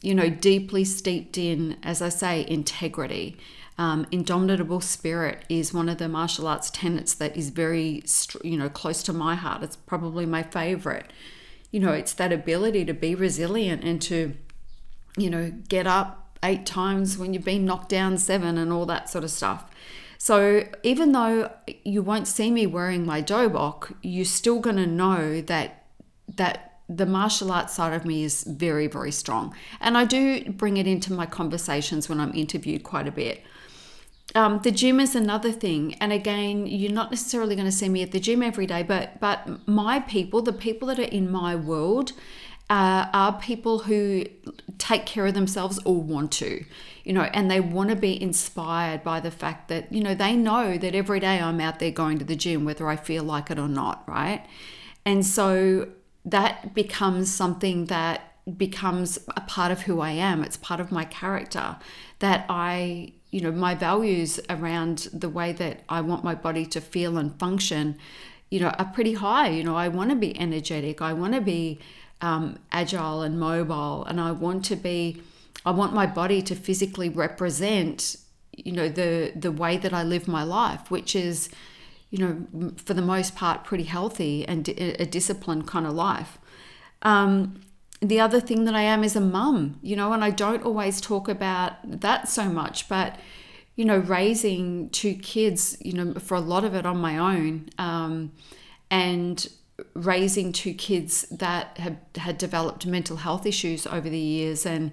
You 0.00 0.14
know, 0.14 0.30
deeply 0.30 0.84
steeped 0.84 1.36
in, 1.36 1.76
as 1.82 2.00
I 2.00 2.08
say, 2.08 2.46
integrity. 2.48 3.36
Um, 3.78 4.06
indomitable 4.10 4.80
spirit 4.80 5.44
is 5.48 5.72
one 5.72 5.88
of 5.88 5.98
the 5.98 6.08
martial 6.08 6.48
arts 6.48 6.70
tenets 6.70 7.14
that 7.14 7.36
is 7.36 7.50
very, 7.50 8.02
you 8.42 8.56
know, 8.56 8.68
close 8.68 9.02
to 9.04 9.12
my 9.12 9.34
heart. 9.34 9.62
It's 9.62 9.76
probably 9.76 10.26
my 10.26 10.42
favorite. 10.42 11.12
You 11.70 11.80
know, 11.80 11.92
it's 11.92 12.12
that 12.14 12.32
ability 12.32 12.84
to 12.86 12.94
be 12.94 13.14
resilient 13.14 13.84
and 13.84 14.00
to, 14.02 14.34
you 15.16 15.30
know, 15.30 15.52
get 15.68 15.86
up 15.86 16.38
eight 16.42 16.66
times 16.66 17.18
when 17.18 17.34
you've 17.34 17.44
been 17.44 17.64
knocked 17.64 17.88
down 17.88 18.18
seven 18.18 18.58
and 18.58 18.72
all 18.72 18.86
that 18.86 19.10
sort 19.10 19.24
of 19.24 19.30
stuff. 19.30 19.64
So 20.18 20.64
even 20.82 21.12
though 21.12 21.52
you 21.84 22.02
won't 22.02 22.26
see 22.26 22.50
me 22.50 22.66
wearing 22.66 23.06
my 23.06 23.22
dobok, 23.22 23.94
you're 24.02 24.24
still 24.24 24.58
going 24.58 24.76
to 24.76 24.86
know 24.86 25.40
that 25.42 25.84
that 26.36 26.67
the 26.88 27.06
martial 27.06 27.52
arts 27.52 27.74
side 27.74 27.92
of 27.92 28.04
me 28.04 28.24
is 28.24 28.44
very 28.44 28.86
very 28.86 29.12
strong, 29.12 29.54
and 29.80 29.96
I 29.96 30.04
do 30.04 30.50
bring 30.52 30.76
it 30.76 30.86
into 30.86 31.12
my 31.12 31.26
conversations 31.26 32.08
when 32.08 32.20
I'm 32.20 32.34
interviewed 32.34 32.82
quite 32.82 33.08
a 33.08 33.12
bit. 33.12 33.42
Um, 34.34 34.60
the 34.62 34.70
gym 34.70 35.00
is 35.00 35.14
another 35.14 35.52
thing, 35.52 35.94
and 35.94 36.12
again, 36.12 36.66
you're 36.66 36.92
not 36.92 37.10
necessarily 37.10 37.54
going 37.54 37.66
to 37.66 37.72
see 37.72 37.88
me 37.88 38.02
at 38.02 38.12
the 38.12 38.20
gym 38.20 38.42
every 38.42 38.66
day, 38.66 38.82
but 38.82 39.20
but 39.20 39.66
my 39.66 40.00
people, 40.00 40.42
the 40.42 40.52
people 40.52 40.88
that 40.88 40.98
are 40.98 41.02
in 41.02 41.30
my 41.30 41.56
world, 41.56 42.12
uh, 42.70 43.06
are 43.12 43.38
people 43.40 43.80
who 43.80 44.24
take 44.76 45.06
care 45.06 45.26
of 45.26 45.34
themselves 45.34 45.78
or 45.84 46.00
want 46.00 46.30
to, 46.32 46.64
you 47.04 47.12
know, 47.12 47.22
and 47.32 47.50
they 47.50 47.60
want 47.60 47.88
to 47.88 47.96
be 47.96 48.20
inspired 48.20 49.02
by 49.02 49.20
the 49.20 49.30
fact 49.30 49.68
that, 49.68 49.90
you 49.92 50.02
know, 50.02 50.14
they 50.14 50.36
know 50.36 50.76
that 50.76 50.94
every 50.94 51.20
day 51.20 51.40
I'm 51.40 51.60
out 51.60 51.78
there 51.78 51.90
going 51.90 52.18
to 52.18 52.24
the 52.24 52.36
gym, 52.36 52.64
whether 52.64 52.86
I 52.86 52.96
feel 52.96 53.24
like 53.24 53.50
it 53.50 53.58
or 53.58 53.68
not, 53.68 54.06
right? 54.06 54.44
And 55.06 55.24
so 55.24 55.88
that 56.24 56.74
becomes 56.74 57.34
something 57.34 57.86
that 57.86 58.34
becomes 58.56 59.18
a 59.36 59.40
part 59.42 59.70
of 59.70 59.82
who 59.82 60.00
I 60.00 60.12
am. 60.12 60.42
It's 60.42 60.56
part 60.56 60.80
of 60.80 60.90
my 60.90 61.04
character 61.04 61.76
that 62.20 62.46
I, 62.48 63.12
you 63.30 63.40
know, 63.40 63.52
my 63.52 63.74
values 63.74 64.40
around 64.48 65.08
the 65.12 65.28
way 65.28 65.52
that 65.52 65.82
I 65.88 66.00
want 66.00 66.24
my 66.24 66.34
body 66.34 66.64
to 66.66 66.80
feel 66.80 67.18
and 67.18 67.38
function, 67.38 67.98
you 68.50 68.60
know, 68.60 68.68
are 68.68 68.86
pretty 68.86 69.14
high. 69.14 69.48
You 69.48 69.64
know, 69.64 69.76
I 69.76 69.88
want 69.88 70.10
to 70.10 70.16
be 70.16 70.38
energetic. 70.40 71.02
I 71.02 71.12
want 71.12 71.34
to 71.34 71.40
be 71.40 71.78
um, 72.20 72.58
agile 72.72 73.22
and 73.22 73.38
mobile, 73.38 74.04
and 74.04 74.20
I 74.20 74.32
want 74.32 74.64
to 74.66 74.76
be, 74.76 75.22
I 75.64 75.70
want 75.70 75.92
my 75.92 76.06
body 76.06 76.42
to 76.42 76.54
physically 76.54 77.08
represent, 77.08 78.16
you 78.56 78.72
know, 78.72 78.88
the 78.88 79.32
the 79.36 79.52
way 79.52 79.76
that 79.76 79.92
I 79.92 80.02
live 80.02 80.26
my 80.26 80.42
life, 80.42 80.90
which 80.90 81.14
is, 81.14 81.48
you 82.10 82.18
know, 82.18 82.72
for 82.76 82.94
the 82.94 83.02
most 83.02 83.36
part, 83.36 83.64
pretty 83.64 83.84
healthy 83.84 84.46
and 84.46 84.68
a 84.68 85.04
disciplined 85.04 85.66
kind 85.66 85.86
of 85.86 85.92
life. 85.92 86.38
Um, 87.02 87.60
the 88.00 88.20
other 88.20 88.40
thing 88.40 88.64
that 88.64 88.74
I 88.74 88.82
am 88.82 89.02
is 89.04 89.16
a 89.16 89.20
mum, 89.20 89.78
you 89.82 89.96
know, 89.96 90.12
and 90.12 90.24
I 90.24 90.30
don't 90.30 90.64
always 90.64 91.00
talk 91.00 91.28
about 91.28 91.72
that 91.84 92.28
so 92.28 92.48
much, 92.48 92.88
but 92.88 93.18
you 93.76 93.84
know, 93.84 93.98
raising 93.98 94.90
two 94.90 95.14
kids, 95.14 95.76
you 95.80 95.92
know, 95.92 96.14
for 96.14 96.34
a 96.34 96.40
lot 96.40 96.64
of 96.64 96.74
it 96.74 96.84
on 96.84 96.98
my 96.98 97.16
own, 97.16 97.68
um, 97.78 98.32
and 98.90 99.48
raising 99.94 100.52
two 100.52 100.74
kids 100.74 101.22
that 101.30 101.78
have 101.78 101.96
had 102.16 102.38
developed 102.38 102.86
mental 102.86 103.18
health 103.18 103.46
issues 103.46 103.86
over 103.86 104.08
the 104.08 104.18
years 104.18 104.66
and 104.66 104.90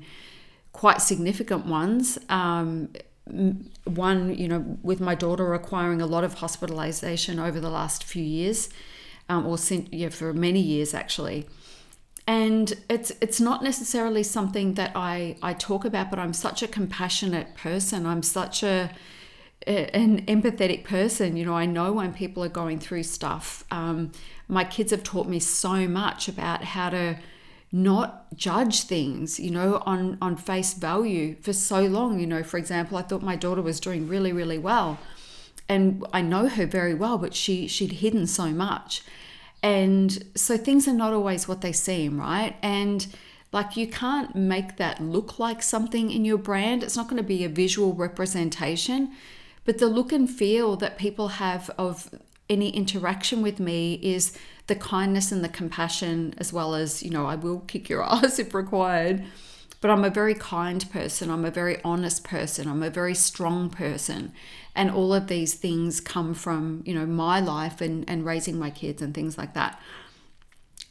quite 0.72 1.01
significant 1.01 1.65
ones. 1.65 2.19
Um, 2.29 2.89
one, 3.25 4.36
you 4.36 4.48
know, 4.48 4.77
with 4.84 5.00
my 5.00 5.15
daughter 5.15 5.46
requiring 5.46 6.01
a 6.01 6.05
lot 6.05 6.24
of 6.24 6.36
hospitalization 6.36 7.39
over 7.39 7.60
the 7.60 7.70
last 7.70 8.03
few 8.03 8.24
years, 8.24 8.70
um, 9.29 9.46
or 9.46 9.58
since, 9.58 9.89
yeah, 9.91 10.10
for 10.10 10.34
many 10.34 10.60
years 10.60 10.94
actually. 10.94 11.48
And 12.27 12.74
it's 12.89 13.12
it's 13.22 13.39
not 13.39 13.63
necessarily 13.63 14.24
something 14.24 14.74
that 14.75 14.91
I 14.96 15.38
I 15.44 15.53
talk 15.53 15.86
about, 15.86 16.10
but 16.10 16.17
I'm 16.17 16.34
such 16.34 16.63
a 16.63 16.67
compassionate 16.67 17.55
person. 17.55 18.05
I'm 18.05 18.24
such 18.24 18.63
a 18.63 18.91
an 19.67 20.25
empathetic 20.25 20.84
person. 20.84 21.38
You 21.38 21.46
know, 21.46 21.55
I 21.55 21.65
know 21.65 21.94
when 21.94 22.13
people 22.13 22.44
are 22.44 22.50
going 22.50 22.79
through 22.79 23.03
stuff. 23.03 23.63
Um, 23.72 24.12
my 24.48 24.63
kids 24.63 24.91
have 24.91 25.03
taught 25.03 25.27
me 25.27 25.39
so 25.39 25.88
much 25.88 26.27
about 26.27 26.63
how 26.63 26.89
to 26.91 27.17
not 27.75 28.34
judge 28.34 28.84
things, 28.84 29.38
you 29.38 29.51
know, 29.51 29.84
on, 29.86 30.17
on 30.22 30.38
face 30.38 30.74
value 30.74 31.36
for 31.41 31.51
so 31.51 31.82
long. 31.82 32.22
You 32.22 32.25
know, 32.25 32.41
for 32.41 32.58
example, 32.58 32.98
I 32.98 33.01
thought 33.01 33.22
my 33.22 33.36
daughter 33.36 33.62
was 33.62 33.82
doing 33.82 34.08
really, 34.08 34.32
really 34.32 34.58
well. 34.58 34.98
And 35.67 36.05
I 36.13 36.22
know 36.22 36.48
her 36.48 36.65
very 36.65 36.94
well, 36.94 37.17
but 37.17 37.34
she 37.34 37.67
she'd 37.67 37.94
hidden 37.94 38.27
so 38.27 38.51
much. 38.51 39.01
And 39.62 40.24
so 40.36 40.55
things 40.55 40.88
are 40.88 40.94
not 40.94 41.12
always 41.12 41.50
what 41.50 41.60
they 41.60 41.74
seem, 41.74 42.17
right? 42.17 42.55
And 42.62 43.05
like 43.51 43.75
you 43.75 43.88
can't 43.88 44.34
make 44.38 44.77
that 44.77 45.01
look 45.01 45.38
like 45.38 45.62
something 45.62 46.12
in 46.12 46.24
your 46.24 46.38
brand. 46.38 46.82
It's 46.82 46.96
not 46.96 47.10
going 47.10 47.17
to 47.17 47.24
be 47.24 47.44
a 47.44 47.50
visual 47.50 47.94
representation, 47.94 49.12
but 49.65 49.79
the 49.79 49.88
look 49.88 50.13
and 50.13 50.29
feel 50.29 50.77
that 50.77 50.98
people 50.98 51.27
have 51.27 51.70
of 51.77 52.10
any 52.50 52.70
interaction 52.70 53.42
with 53.42 53.60
me 53.60 54.00
is 54.02 54.38
the 54.68 54.75
kindness 54.75 55.32
and 55.32 55.44
the 55.44 55.50
compassion, 55.50 56.34
as 56.38 56.52
well 56.52 56.75
as, 56.75 57.04
you 57.04 57.10
know, 57.10 57.25
I 57.25 57.36
will 57.36 57.60
kick 57.62 57.90
your 57.90 58.04
ass 58.10 58.40
if 58.40 58.54
required. 58.54 59.24
But 59.82 59.92
I'm 59.92 60.04
a 60.04 60.10
very 60.10 60.34
kind 60.34 60.90
person. 60.90 61.30
I'm 61.30 61.46
a 61.46 61.52
very 61.52 61.78
honest 61.84 62.24
person. 62.24 62.68
I'm 62.68 62.82
a 62.82 62.90
very 62.90 63.14
strong 63.14 63.70
person. 63.70 64.34
And 64.74 64.90
all 64.90 65.14
of 65.14 65.28
these 65.28 65.54
things 65.54 66.02
come 66.02 66.34
from, 66.34 66.82
you 66.86 66.94
know, 66.96 67.06
my 67.06 67.40
life 67.40 67.82
and, 67.82 68.08
and 68.10 68.25
raising 68.25 68.58
my 68.58 68.72
kids 68.72 69.02
and 69.02 69.14
things 69.14 69.38
like 69.38 69.54
that. 69.54 69.80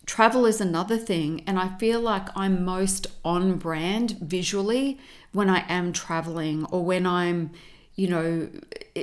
Travel 0.07 0.47
is 0.47 0.61
another 0.61 0.97
thing. 0.97 1.43
And 1.47 1.59
I 1.59 1.77
feel 1.79 2.01
like 2.01 2.29
I'm 2.37 2.65
most 2.65 3.09
on 3.25 3.57
brand 3.57 4.13
visually 4.21 4.99
when 5.33 5.51
I 5.51 5.65
am 5.69 5.93
traveling 5.93 6.65
or 6.67 6.85
when 6.85 7.07
I'm 7.07 7.51
you 7.97 8.09
know, 8.09 8.49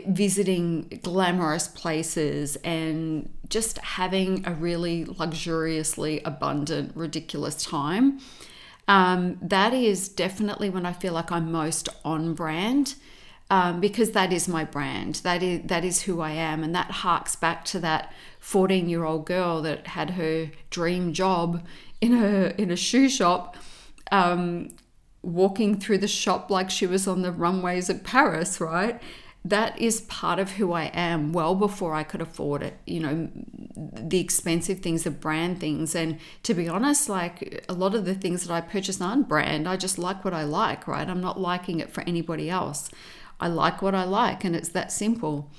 visiting 0.07 0.99
glamorous 1.03 1.67
places 1.67 2.57
and 2.57 3.29
just 3.49 3.77
having 3.79 4.45
a 4.45 4.53
really 4.53 5.05
luxuriously 5.05 6.21
abundant, 6.23 6.91
ridiculous 6.95 7.63
time. 7.63 8.19
Um, 8.87 9.37
that 9.41 9.73
is 9.73 10.09
definitely 10.09 10.69
when 10.69 10.85
I 10.85 10.93
feel 10.93 11.13
like 11.13 11.31
I'm 11.31 11.51
most 11.51 11.87
on 12.03 12.33
brand. 12.33 12.95
Um, 13.49 13.81
because 13.81 14.11
that 14.11 14.31
is 14.31 14.47
my 14.47 14.63
brand. 14.63 15.15
That 15.23 15.43
is 15.43 15.63
that 15.65 15.83
is 15.83 16.03
who 16.03 16.21
I 16.21 16.31
am, 16.31 16.63
and 16.63 16.73
that 16.73 16.89
harks 16.89 17.35
back 17.35 17.65
to 17.65 17.81
that 17.81 18.13
14 18.39 18.87
year 18.87 19.03
old 19.03 19.25
girl 19.25 19.61
that 19.63 19.87
had 19.87 20.11
her 20.11 20.51
dream 20.69 21.11
job 21.11 21.61
in 21.99 22.13
a 22.13 22.53
in 22.57 22.71
a 22.71 22.77
shoe 22.77 23.09
shop, 23.09 23.57
um, 24.09 24.69
walking 25.23 25.79
through 25.79 25.99
the 25.99 26.07
shop 26.07 26.49
like 26.49 26.69
she 26.69 26.87
was 26.87 27.07
on 27.07 27.21
the 27.21 27.31
runways 27.31 27.89
of 27.89 28.03
Paris, 28.03 28.59
right? 28.59 29.01
That 29.43 29.79
is 29.79 30.01
part 30.01 30.37
of 30.37 30.51
who 30.51 30.71
I 30.71 30.85
am 30.93 31.33
well 31.33 31.55
before 31.55 31.95
I 31.95 32.03
could 32.03 32.21
afford 32.21 32.61
it. 32.61 32.77
You 32.85 32.99
know, 32.99 33.29
the 33.75 34.19
expensive 34.19 34.79
things, 34.79 35.03
the 35.03 35.11
brand 35.11 35.59
things. 35.59 35.95
And 35.95 36.19
to 36.43 36.53
be 36.53 36.69
honest, 36.69 37.09
like 37.09 37.65
a 37.67 37.73
lot 37.73 37.95
of 37.95 38.05
the 38.05 38.13
things 38.13 38.45
that 38.45 38.53
I 38.53 38.61
purchase 38.61 39.01
aren't 39.01 39.27
brand. 39.27 39.67
I 39.67 39.77
just 39.77 39.97
like 39.97 40.23
what 40.23 40.33
I 40.33 40.43
like, 40.43 40.87
right? 40.87 41.07
I'm 41.07 41.21
not 41.21 41.39
liking 41.39 41.79
it 41.79 41.91
for 41.91 42.01
anybody 42.01 42.49
else. 42.49 42.91
I 43.39 43.47
like 43.47 43.81
what 43.81 43.95
I 43.95 44.03
like, 44.03 44.43
and 44.43 44.55
it's 44.55 44.69
that 44.69 44.91
simple. 44.91 45.49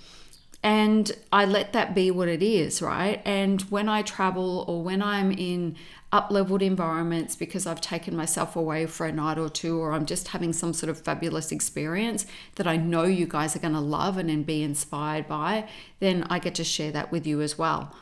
And 0.63 1.11
I 1.33 1.45
let 1.45 1.73
that 1.73 1.95
be 1.95 2.11
what 2.11 2.29
it 2.29 2.43
is, 2.43 2.81
right? 2.81 3.21
And 3.25 3.63
when 3.63 3.89
I 3.89 4.03
travel 4.03 4.65
or 4.69 4.83
when 4.83 5.03
I'm 5.03 5.33
in 5.33 5.77
up 6.13 6.31
leveled 6.31 6.63
environments 6.63 7.35
because 7.35 7.67
I've 7.67 7.81
taken 7.81 8.15
myself 8.15 8.55
away 8.55 8.87
for 8.87 9.07
a 9.07 9.13
night 9.13 9.39
or 9.39 9.49
two, 9.49 9.81
or 9.81 9.93
I'm 9.93 10.07
just 10.07 10.29
having 10.29 10.53
some 10.53 10.73
sort 10.75 10.91
of 10.91 11.01
fabulous 11.01 11.51
experience 11.51 12.27
that 12.57 12.67
I 12.67 12.77
know 12.77 13.05
you 13.05 13.27
guys 13.27 13.57
are 13.57 13.61
going 13.61 13.73
to 13.73 13.81
love 13.81 14.19
and, 14.19 14.31
and 14.31 14.45
be 14.45 14.63
inspired 14.63 15.27
by, 15.27 15.67
then 16.01 16.25
I 16.29 16.39
get 16.39 16.55
to 16.57 16.65
share 16.65 16.93
that 16.93 17.11
with 17.11 17.27
you 17.27 17.41
as 17.41 17.57
well. 17.57 17.97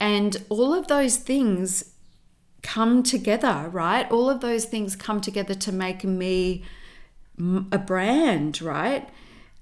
And 0.00 0.42
all 0.48 0.74
of 0.74 0.88
those 0.88 1.18
things 1.18 1.92
come 2.62 3.02
together, 3.02 3.68
right? 3.70 4.10
All 4.10 4.30
of 4.30 4.40
those 4.40 4.64
things 4.64 4.96
come 4.96 5.20
together 5.20 5.54
to 5.54 5.72
make 5.72 6.04
me 6.04 6.64
a 7.70 7.78
brand, 7.78 8.62
right? 8.62 9.08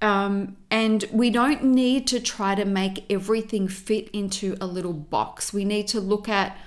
Um, 0.01 0.57
and 0.71 1.05
we 1.11 1.29
don't 1.29 1.63
need 1.63 2.07
to 2.07 2.19
try 2.19 2.55
to 2.55 2.65
make 2.65 3.05
everything 3.11 3.67
fit 3.67 4.09
into 4.09 4.57
a 4.59 4.65
little 4.65 4.93
box. 4.93 5.53
We 5.53 5.63
need 5.63 5.87
to 5.89 5.99
look 5.99 6.27
at 6.27 6.57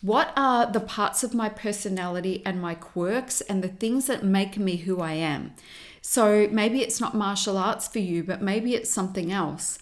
what 0.00 0.32
are 0.36 0.70
the 0.70 0.80
parts 0.80 1.24
of 1.24 1.34
my 1.34 1.48
personality 1.48 2.42
and 2.44 2.60
my 2.60 2.74
quirks 2.74 3.40
and 3.42 3.62
the 3.62 3.68
things 3.68 4.06
that 4.06 4.22
make 4.22 4.58
me 4.58 4.76
who 4.76 5.00
I 5.00 5.12
am? 5.12 5.54
So 6.02 6.46
maybe 6.50 6.82
it's 6.82 7.00
not 7.00 7.14
martial 7.14 7.56
arts 7.56 7.88
for 7.88 8.00
you, 8.00 8.22
but 8.22 8.42
maybe 8.42 8.74
it's 8.74 8.90
something 8.90 9.32
else. 9.32 9.78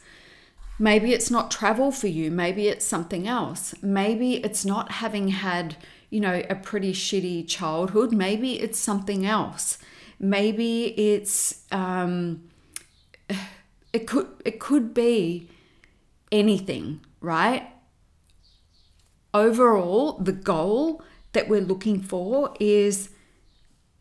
Maybe 0.79 1.13
it's 1.13 1.31
not 1.31 1.51
travel 1.51 1.91
for 1.91 2.07
you, 2.07 2.31
maybe 2.31 2.69
it's 2.69 2.85
something 2.85 3.27
else. 3.27 3.75
Maybe 3.83 4.35
it's 4.45 4.65
not 4.65 4.93
having 4.93 5.29
had, 5.29 5.77
you 6.11 6.21
know, 6.21 6.43
a 6.49 6.55
pretty 6.55 6.93
shitty 6.93 7.49
childhood, 7.49 8.13
maybe 8.13 8.61
it's 8.61 8.79
something 8.79 9.27
else. 9.27 9.79
Maybe 10.21 10.95
it's 10.97 11.65
um 11.73 12.43
it 13.93 14.07
could 14.07 14.29
it 14.45 14.59
could 14.59 14.95
be 14.95 15.51
anything, 16.31 17.01
right? 17.21 17.73
overall, 19.35 20.19
the 20.19 20.33
goal 20.33 21.03
that 21.33 21.49
we're 21.49 21.61
looking 21.61 22.01
for 22.01 22.55
is 22.61 23.11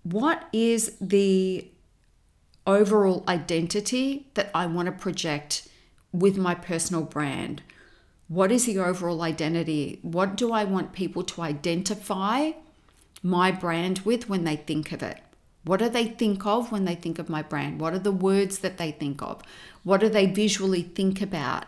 what 0.03 0.47
is 0.51 0.97
the 0.99 1.69
overall 2.67 3.23
identity 3.27 4.27
that 4.33 4.49
I 4.53 4.65
want 4.65 4.87
to 4.87 4.91
project 4.91 5.67
with 6.11 6.37
my 6.37 6.55
personal 6.55 7.03
brand? 7.03 7.61
What 8.27 8.51
is 8.51 8.65
the 8.65 8.79
overall 8.79 9.21
identity? 9.21 9.99
What 10.01 10.35
do 10.35 10.51
I 10.51 10.63
want 10.63 10.93
people 10.93 11.23
to 11.23 11.41
identify 11.41 12.51
my 13.23 13.51
brand 13.51 13.99
with 13.99 14.29
when 14.29 14.43
they 14.43 14.55
think 14.55 14.91
of 14.91 15.03
it? 15.03 15.19
What 15.63 15.79
do 15.79 15.89
they 15.89 16.05
think 16.05 16.45
of 16.45 16.71
when 16.71 16.85
they 16.85 16.95
think 16.95 17.19
of 17.19 17.29
my 17.29 17.41
brand? 17.41 17.79
What 17.79 17.93
are 17.93 17.99
the 17.99 18.11
words 18.11 18.59
that 18.59 18.77
they 18.77 18.91
think 18.91 19.21
of? 19.21 19.41
What 19.83 20.01
do 20.01 20.09
they 20.09 20.25
visually 20.25 20.83
think 20.83 21.21
about? 21.21 21.65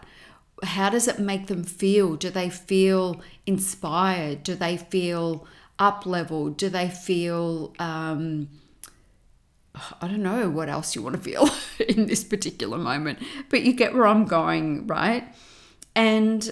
How 0.63 0.89
does 0.89 1.07
it 1.07 1.19
make 1.19 1.47
them 1.47 1.63
feel? 1.63 2.15
Do 2.15 2.29
they 2.29 2.50
feel 2.50 3.21
inspired? 3.45 4.43
Do 4.43 4.55
they 4.55 4.77
feel 4.77 5.45
up 5.77 6.05
leveled? 6.05 6.57
Do 6.57 6.69
they 6.69 6.89
feel, 6.89 7.73
um, 7.77 8.50
I 10.01 10.07
don't 10.07 10.23
know 10.23 10.50
what 10.50 10.69
else 10.69 10.95
you 10.95 11.01
want 11.01 11.15
to 11.15 11.21
feel 11.21 11.50
in 11.88 12.07
this 12.07 12.23
particular 12.23 12.77
moment, 12.77 13.19
but 13.50 13.63
you 13.63 13.73
get 13.73 13.93
where 13.93 14.07
I'm 14.07 14.25
going, 14.25 14.88
right? 14.88 15.35
And 15.95 16.51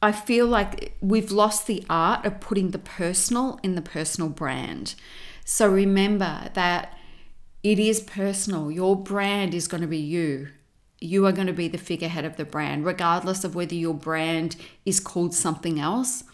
I 0.00 0.12
feel 0.12 0.46
like 0.46 0.96
we've 1.00 1.30
lost 1.30 1.66
the 1.66 1.84
art 1.88 2.26
of 2.26 2.40
putting 2.40 2.70
the 2.70 2.78
personal 2.78 3.58
in 3.62 3.76
the 3.76 3.82
personal 3.82 4.28
brand. 4.28 4.94
So 5.44 5.68
remember 5.68 6.50
that 6.54 6.96
it 7.62 7.78
is 7.78 8.00
personal. 8.00 8.70
Your 8.70 8.96
brand 8.96 9.54
is 9.54 9.68
going 9.68 9.82
to 9.82 9.86
be 9.86 9.98
you. 9.98 10.48
You 11.00 11.26
are 11.26 11.32
going 11.32 11.48
to 11.48 11.52
be 11.52 11.68
the 11.68 11.78
figurehead 11.78 12.24
of 12.24 12.36
the 12.36 12.44
brand, 12.44 12.84
regardless 12.84 13.44
of 13.44 13.54
whether 13.54 13.74
your 13.74 13.94
brand 13.94 14.56
is 14.84 15.00
called 15.00 15.34
something 15.34 15.80
else. 15.80 16.24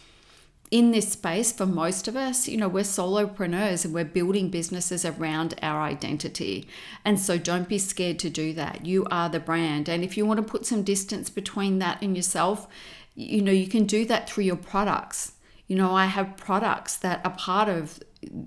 In 0.71 0.91
this 0.91 1.13
space, 1.13 1.51
for 1.51 1.65
most 1.65 2.07
of 2.07 2.17
us, 2.17 2.47
you 2.47 2.59
know, 2.59 2.69
we're 2.69 2.83
solopreneurs 2.83 3.87
and 3.87 3.95
we're 3.95 4.05
building 4.05 4.51
businesses 4.51 5.07
around 5.07 5.55
our 5.63 5.81
identity. 5.81 6.69
And 7.07 7.19
so 7.19 7.39
don't 7.39 7.69
be 7.69 7.79
scared 7.79 8.19
to 8.19 8.29
do 8.29 8.53
that. 8.53 8.85
You 8.85 9.07
are 9.11 9.31
the 9.31 9.41
brand. 9.41 9.89
And 9.89 10.05
if 10.05 10.19
you 10.19 10.27
want 10.27 10.37
to 10.39 10.51
put 10.51 10.67
some 10.67 10.83
distance 10.83 11.31
between 11.31 11.79
that 11.79 12.03
and 12.03 12.15
yourself, 12.15 12.69
you 13.15 13.41
know, 13.41 13.53
you 13.53 13.67
can 13.67 13.85
do 13.87 14.05
that 14.05 14.29
through 14.29 14.45
your 14.45 14.57
products. 14.57 15.33
You 15.67 15.77
know, 15.77 15.95
I 15.95 16.05
have 16.07 16.37
products 16.37 16.97
that 16.97 17.25
are 17.25 17.33
part 17.33 17.71
of, 17.71 18.01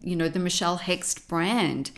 you 0.03 0.15
know, 0.15 0.29
the 0.29 0.39
Michelle 0.39 0.79
Hext 0.79 1.27
brand. 1.27 1.91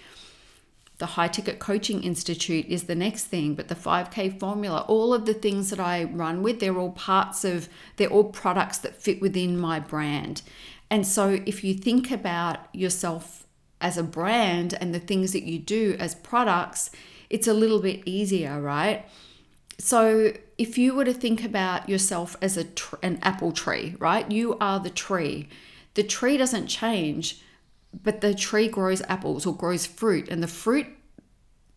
The 0.99 1.05
High 1.07 1.27
Ticket 1.27 1.59
Coaching 1.59 2.03
Institute 2.03 2.65
is 2.67 2.83
the 2.83 2.95
next 2.95 3.25
thing, 3.25 3.55
but 3.55 3.67
the 3.67 3.75
5K 3.75 4.39
formula, 4.39 4.85
all 4.87 5.13
of 5.13 5.25
the 5.25 5.33
things 5.33 5.69
that 5.71 5.79
I 5.79 6.03
run 6.03 6.43
with, 6.43 6.59
they're 6.59 6.77
all 6.77 6.91
parts 6.91 7.43
of, 7.43 7.67
they're 7.97 8.09
all 8.09 8.25
products 8.25 8.77
that 8.79 8.95
fit 8.95 9.19
within 9.19 9.57
my 9.57 9.79
brand. 9.79 10.43
And 10.89 11.05
so 11.05 11.41
if 11.45 11.63
you 11.63 11.73
think 11.73 12.11
about 12.11 12.73
yourself 12.73 13.47
as 13.81 13.97
a 13.97 14.03
brand 14.03 14.75
and 14.79 14.93
the 14.93 14.99
things 14.99 15.33
that 15.33 15.43
you 15.43 15.59
do 15.59 15.95
as 15.99 16.13
products, 16.15 16.91
it's 17.29 17.47
a 17.47 17.53
little 17.53 17.81
bit 17.81 18.01
easier, 18.05 18.61
right? 18.61 19.05
So 19.79 20.33
if 20.57 20.77
you 20.77 20.93
were 20.93 21.05
to 21.05 21.13
think 21.13 21.43
about 21.43 21.89
yourself 21.89 22.37
as 22.41 22.57
a 22.57 22.63
tr- 22.63 22.95
an 23.01 23.19
apple 23.23 23.51
tree, 23.51 23.95
right? 23.99 24.29
You 24.31 24.57
are 24.59 24.79
the 24.79 24.89
tree. 24.89 25.49
The 25.95 26.03
tree 26.03 26.37
doesn't 26.37 26.67
change, 26.67 27.41
but 28.01 28.21
the 28.21 28.33
tree 28.33 28.67
grows 28.67 29.01
apples 29.03 29.45
or 29.45 29.55
grows 29.55 29.85
fruit, 29.85 30.29
and 30.29 30.41
the 30.41 30.47
fruit 30.47 30.87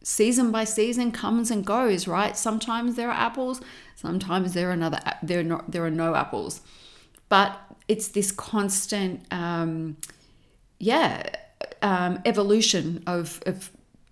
season 0.03 0.51
by 0.53 0.65
season 0.65 1.11
comes 1.11 1.51
and 1.51 1.67
goes, 1.67 2.07
right? 2.07 2.37
Sometimes 2.37 2.95
there 2.95 3.09
are 3.09 3.17
apples, 3.17 3.61
sometimes 3.97 4.55
there 4.55 4.69
are 4.69 4.73
another 4.73 5.01
there 5.23 5.41
are 5.41 5.45
not 5.45 5.71
there 5.71 5.85
are 5.85 5.91
no 5.91 6.15
apples, 6.15 6.61
but 7.29 7.59
it's 7.89 8.09
this 8.09 8.33
constant, 8.33 9.25
um, 9.31 9.97
yeah, 10.79 11.29
um, 11.83 12.21
evolution 12.25 13.03
of 13.07 13.43
of 13.47 13.71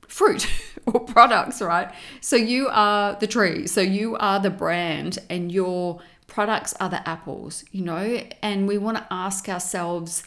fruit 0.08 0.46
or 0.86 1.00
products, 1.00 1.60
right? 1.60 1.90
So 2.20 2.36
you 2.36 2.68
are 2.70 3.16
the 3.16 3.26
tree, 3.26 3.66
so 3.66 3.80
you 3.80 4.16
are 4.16 4.40
the 4.40 4.50
brand, 4.50 5.18
and 5.30 5.50
your 5.50 6.00
products 6.26 6.74
are 6.80 6.88
the 6.88 7.06
apples, 7.08 7.64
you 7.70 7.82
know? 7.82 8.22
And 8.42 8.66
we 8.66 8.78
want 8.78 8.96
to 8.98 9.06
ask 9.10 9.48
ourselves, 9.48 10.24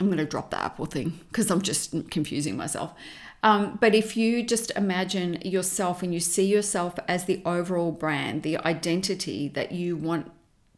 I'm 0.00 0.06
going 0.06 0.18
to 0.18 0.24
drop 0.24 0.50
the 0.50 0.60
apple 0.60 0.86
thing 0.86 1.20
because 1.28 1.50
I'm 1.50 1.62
just 1.62 1.92
confusing 2.10 2.56
myself. 2.56 2.94
Um, 3.42 3.78
but 3.80 3.94
if 3.94 4.16
you 4.16 4.42
just 4.42 4.72
imagine 4.76 5.40
yourself 5.42 6.02
and 6.02 6.12
you 6.12 6.20
see 6.20 6.46
yourself 6.46 6.94
as 7.06 7.24
the 7.24 7.40
overall 7.44 7.92
brand, 7.92 8.42
the 8.42 8.58
identity 8.58 9.48
that 9.48 9.72
you 9.72 9.96
want 9.96 10.30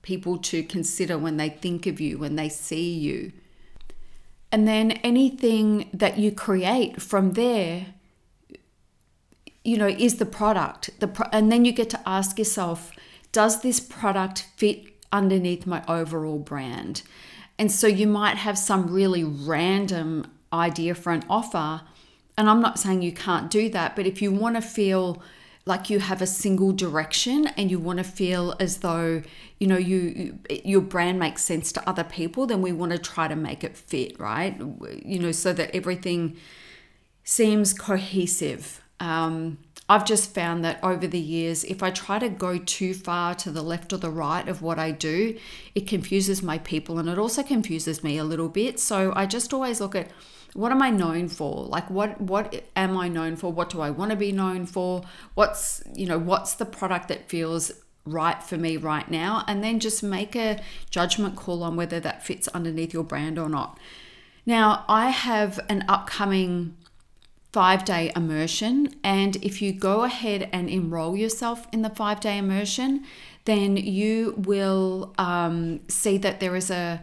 people 0.03 0.39
to 0.39 0.62
consider 0.62 1.17
when 1.17 1.37
they 1.37 1.49
think 1.49 1.87
of 1.87 2.00
you, 2.00 2.19
when 2.19 2.37
they 2.37 2.49
see 2.49 2.93
you, 2.93 3.33
and 4.53 4.67
then 4.67 4.93
anything 4.93 5.89
that 5.95 6.19
you 6.19 6.33
create 6.33 7.00
from 7.00 7.33
there, 7.33 7.87
you 9.63 9.76
know, 9.76 9.87
is 9.87 10.17
the 10.17 10.26
product. 10.26 10.91
The 10.99 11.09
pro- 11.09 11.28
and 11.33 11.52
then 11.52 11.65
you 11.65 11.73
get 11.73 11.91
to 11.91 12.09
ask 12.09 12.39
yourself, 12.39 12.93
does 13.33 13.63
this 13.63 13.78
product 13.78 14.49
fit 14.56 14.87
underneath 15.13 15.67
my 15.67 15.85
overall 15.87 16.39
brand? 16.39 17.02
And 17.60 17.70
so 17.70 17.86
you 17.86 18.06
might 18.06 18.38
have 18.38 18.56
some 18.56 18.90
really 18.90 19.23
random 19.23 20.26
idea 20.50 20.94
for 20.94 21.12
an 21.12 21.23
offer. 21.28 21.82
And 22.38 22.49
I'm 22.49 22.62
not 22.62 22.78
saying 22.78 23.02
you 23.02 23.12
can't 23.12 23.50
do 23.50 23.68
that, 23.68 23.94
but 23.94 24.06
if 24.06 24.23
you 24.23 24.32
want 24.32 24.56
to 24.56 24.62
feel 24.62 25.23
like 25.66 25.90
you 25.90 25.99
have 25.99 26.23
a 26.23 26.26
single 26.26 26.73
direction 26.73 27.49
and 27.58 27.70
you 27.70 27.78
want 27.78 27.99
to 27.99 28.02
feel 28.02 28.56
as 28.58 28.78
though 28.78 29.23
you 29.58 29.66
know 29.66 29.76
you 29.76 30.38
your 30.64 30.80
brand 30.80 31.18
makes 31.18 31.42
sense 31.42 31.70
to 31.70 31.86
other 31.88 32.02
people 32.02 32.46
then 32.46 32.62
we 32.62 32.73
want 32.73 32.90
to 32.92 32.99
try 32.99 33.28
to 33.28 33.36
make 33.36 33.62
it 33.62 33.76
fit 33.76 34.18
right 34.18 34.58
you 35.04 35.18
know 35.18 35.30
so 35.30 35.52
that 35.52 35.73
everything 35.76 36.34
seems 37.25 37.75
cohesive 37.75 38.82
um, 39.00 39.58
I've 39.91 40.05
just 40.05 40.33
found 40.33 40.65
that 40.65 40.79
over 40.85 41.09
the 41.09 41.19
years, 41.19 41.65
if 41.65 41.83
I 41.83 41.91
try 41.91 42.21
to 42.21 42.29
go 42.29 42.59
too 42.59 42.95
far 42.95 43.35
to 43.35 43.50
the 43.50 43.61
left 43.61 43.93
or 43.93 43.97
the 43.97 44.09
right 44.09 44.47
of 44.49 44.63
what 44.63 44.79
I 44.79 44.93
do, 44.93 45.37
it 45.75 45.89
confuses 45.89 46.45
my 46.45 46.59
people 46.59 47.00
and 47.00 47.09
it 47.09 47.19
also 47.19 47.43
confuses 47.43 48.05
me 48.05 48.17
a 48.17 48.23
little 48.23 48.49
bit. 48.49 48.79
So 48.79 49.13
I 49.17 49.26
just 49.26 49.53
always 49.53 49.81
look 49.81 49.97
at 49.97 50.09
what 50.55 50.71
am 50.71 50.81
I 50.81 50.91
known 50.91 51.26
for? 51.26 51.65
Like 51.65 51.91
what 51.91 52.21
what 52.21 52.63
am 52.76 52.97
I 52.97 53.09
known 53.09 53.35
for? 53.35 53.53
What 53.53 53.69
do 53.69 53.81
I 53.81 53.91
want 53.91 54.13
to 54.13 54.17
be 54.17 54.31
known 54.31 54.65
for? 54.65 55.03
What's, 55.35 55.83
you 55.93 56.07
know, 56.07 56.19
what's 56.19 56.55
the 56.55 56.67
product 56.67 57.09
that 57.09 57.29
feels 57.29 57.73
right 58.05 58.41
for 58.45 58.57
me 58.57 58.76
right 58.76 59.11
now 59.11 59.45
and 59.49 59.63
then 59.63 59.81
just 59.81 60.05
make 60.05 60.37
a 60.37 60.61
judgment 60.91 61.35
call 61.35 61.65
on 61.65 61.75
whether 61.75 61.99
that 61.99 62.25
fits 62.25 62.47
underneath 62.49 62.95
your 62.95 63.05
brand 63.05 63.41
or 63.41 63.49
not. 63.49 63.76
Now, 64.47 64.85
I 64.89 65.11
have 65.11 65.59
an 65.69 65.85
upcoming 65.89 66.76
five 67.52 67.84
day 67.84 68.13
immersion. 68.15 68.95
And 69.02 69.36
if 69.36 69.60
you 69.60 69.73
go 69.73 70.04
ahead 70.04 70.49
and 70.52 70.69
enroll 70.69 71.17
yourself 71.17 71.67
in 71.73 71.82
the 71.82 71.91
five 71.91 72.21
day 72.21 72.39
immersion, 72.39 73.04
then 73.45 73.76
you 73.76 74.34
will 74.36 75.15
um, 75.19 75.80
see 75.89 76.19
that 76.19 76.41
there 76.41 76.56
is 76.56 76.71
a 76.71 77.02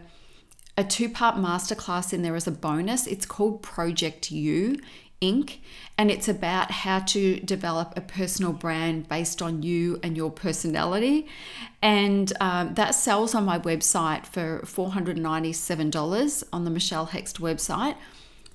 a 0.76 0.84
two 0.84 1.08
part 1.08 1.34
masterclass 1.34 2.12
in 2.12 2.22
there 2.22 2.36
as 2.36 2.46
a 2.46 2.52
bonus. 2.52 3.08
It's 3.08 3.26
called 3.26 3.62
Project 3.62 4.30
You 4.30 4.78
Inc. 5.20 5.58
And 5.96 6.10
it's 6.12 6.28
about 6.28 6.70
how 6.70 7.00
to 7.00 7.40
develop 7.40 7.92
a 7.96 8.00
personal 8.00 8.52
brand 8.52 9.08
based 9.08 9.42
on 9.42 9.64
you 9.64 9.98
and 10.04 10.16
your 10.16 10.30
personality. 10.30 11.26
And 11.82 12.32
um, 12.40 12.74
that 12.74 12.94
sells 12.94 13.34
on 13.34 13.44
my 13.44 13.58
website 13.58 14.24
for 14.24 14.60
$497 14.60 16.44
on 16.52 16.64
the 16.64 16.70
Michelle 16.70 17.08
Hext 17.08 17.40
website. 17.40 17.96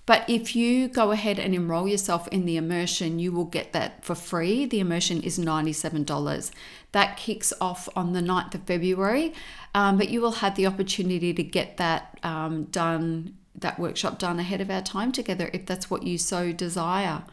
But 0.06 0.30
if 0.30 0.56
you 0.56 0.90
go 0.90 1.12
ahead 1.12 1.40
and 1.40 1.56
enroll 1.56 1.88
yourself 1.88 2.28
in 2.28 2.46
the 2.46 2.58
immersion, 2.58 3.20
you 3.20 3.32
will 3.32 3.46
get 3.46 3.72
that 3.72 4.04
for 4.04 4.16
free. 4.16 4.66
The 4.66 4.82
immersion 4.82 5.24
is 5.24 5.40
$97. 5.40 6.52
That 6.92 7.16
kicks 7.16 7.54
off 7.62 7.88
on 7.96 8.12
the 8.12 8.20
9th 8.20 8.56
of 8.56 8.64
February, 8.64 9.34
um, 9.74 9.98
but 9.98 10.10
you 10.10 10.22
will 10.22 10.34
have 10.34 10.56
the 10.56 10.68
opportunity 10.68 11.34
to 11.34 11.44
get 11.44 11.78
that 11.78 12.20
um, 12.22 12.66
done, 12.66 13.38
that 13.56 13.80
workshop 13.80 14.20
done 14.20 14.40
ahead 14.40 14.60
of 14.60 14.70
our 14.70 14.82
time 14.82 15.12
together 15.12 15.50
if 15.54 15.66
that's 15.66 15.90
what 15.90 16.04
you 16.04 16.18
so 16.18 16.52
desire. 16.52 17.24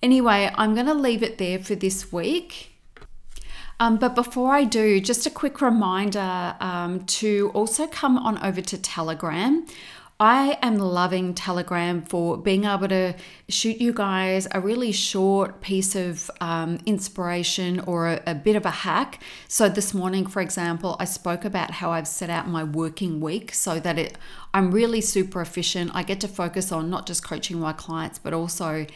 Anyway, 0.00 0.52
I'm 0.54 0.74
going 0.74 0.86
to 0.86 0.94
leave 0.94 1.22
it 1.22 1.38
there 1.38 1.58
for 1.58 1.74
this 1.74 2.12
week. 2.12 2.70
Um, 3.80 3.96
but 3.96 4.14
before 4.14 4.52
I 4.52 4.62
do, 4.62 5.00
just 5.00 5.26
a 5.26 5.30
quick 5.30 5.60
reminder 5.60 6.54
um, 6.60 7.04
to 7.06 7.50
also 7.54 7.88
come 7.88 8.16
on 8.18 8.38
over 8.38 8.60
to 8.60 8.78
Telegram. 8.78 9.66
I 10.20 10.58
am 10.62 10.78
loving 10.78 11.34
Telegram 11.34 12.02
for 12.02 12.36
being 12.36 12.64
able 12.64 12.88
to 12.88 13.14
shoot 13.48 13.78
you 13.78 13.92
guys 13.92 14.48
a 14.52 14.60
really 14.60 14.92
short 14.92 15.60
piece 15.60 15.94
of 15.94 16.30
um, 16.40 16.78
inspiration 16.86 17.80
or 17.80 18.08
a, 18.08 18.22
a 18.26 18.34
bit 18.34 18.56
of 18.56 18.64
a 18.64 18.70
hack. 18.70 19.22
So, 19.48 19.68
this 19.68 19.92
morning, 19.92 20.26
for 20.26 20.40
example, 20.40 20.96
I 20.98 21.04
spoke 21.04 21.44
about 21.44 21.72
how 21.72 21.90
I've 21.90 22.08
set 22.08 22.30
out 22.30 22.48
my 22.48 22.64
working 22.64 23.20
week 23.20 23.52
so 23.52 23.78
that 23.80 23.98
it 23.98 24.18
I'm 24.54 24.70
really 24.70 25.00
super 25.00 25.40
efficient. 25.40 25.90
I 25.94 26.04
get 26.04 26.20
to 26.20 26.28
focus 26.28 26.70
on 26.70 26.88
not 26.88 27.06
just 27.06 27.24
coaching 27.24 27.58
my 27.58 27.72
clients, 27.72 28.20
but 28.20 28.32
also 28.32 28.86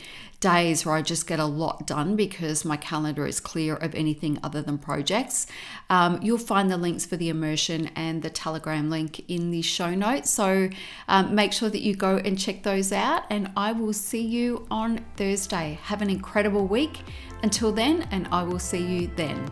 days 0.41 0.87
where 0.87 0.95
I 0.95 1.03
just 1.03 1.27
get 1.27 1.41
a 1.41 1.45
lot 1.47 1.85
done 1.85 2.15
because 2.15 2.65
my 2.65 2.77
calendar 2.77 3.27
is 3.27 3.41
clear 3.41 3.75
of 3.75 3.93
anything 3.97 4.39
other 4.45 4.63
than 4.63 4.79
projects. 4.79 5.49
Um, 5.91 6.21
you'll 6.23 6.39
find 6.39 6.71
the 6.71 6.77
links 6.77 7.05
for 7.05 7.17
the 7.17 7.29
immersion 7.29 7.91
and 7.97 8.23
the 8.23 8.31
Telegram 8.31 8.89
link 8.89 9.29
in 9.29 9.51
the 9.51 9.63
show 9.63 9.97
notes. 9.97 10.31
So 10.31 10.71
um, 11.09 11.35
make 11.35 11.53
sure 11.53 11.71
that 11.71 11.81
you 11.81 11.97
go 11.97 12.19
and 12.19 12.39
check 12.39 12.63
those 12.63 12.93
out, 12.93 13.25
and 13.29 13.51
I 13.57 13.73
will 13.73 13.93
see 13.93 14.23
you 14.39 14.67
on 14.71 15.05
Thursday. 15.17 15.79
Have 15.83 16.01
an 16.01 16.11
incredible 16.11 16.67
week. 16.67 17.01
Until 17.43 17.73
then, 17.73 18.09
and 18.11 18.27
I 18.33 18.43
will 18.43 18.59
see 18.59 18.85
you 18.85 19.11
then. 19.17 19.49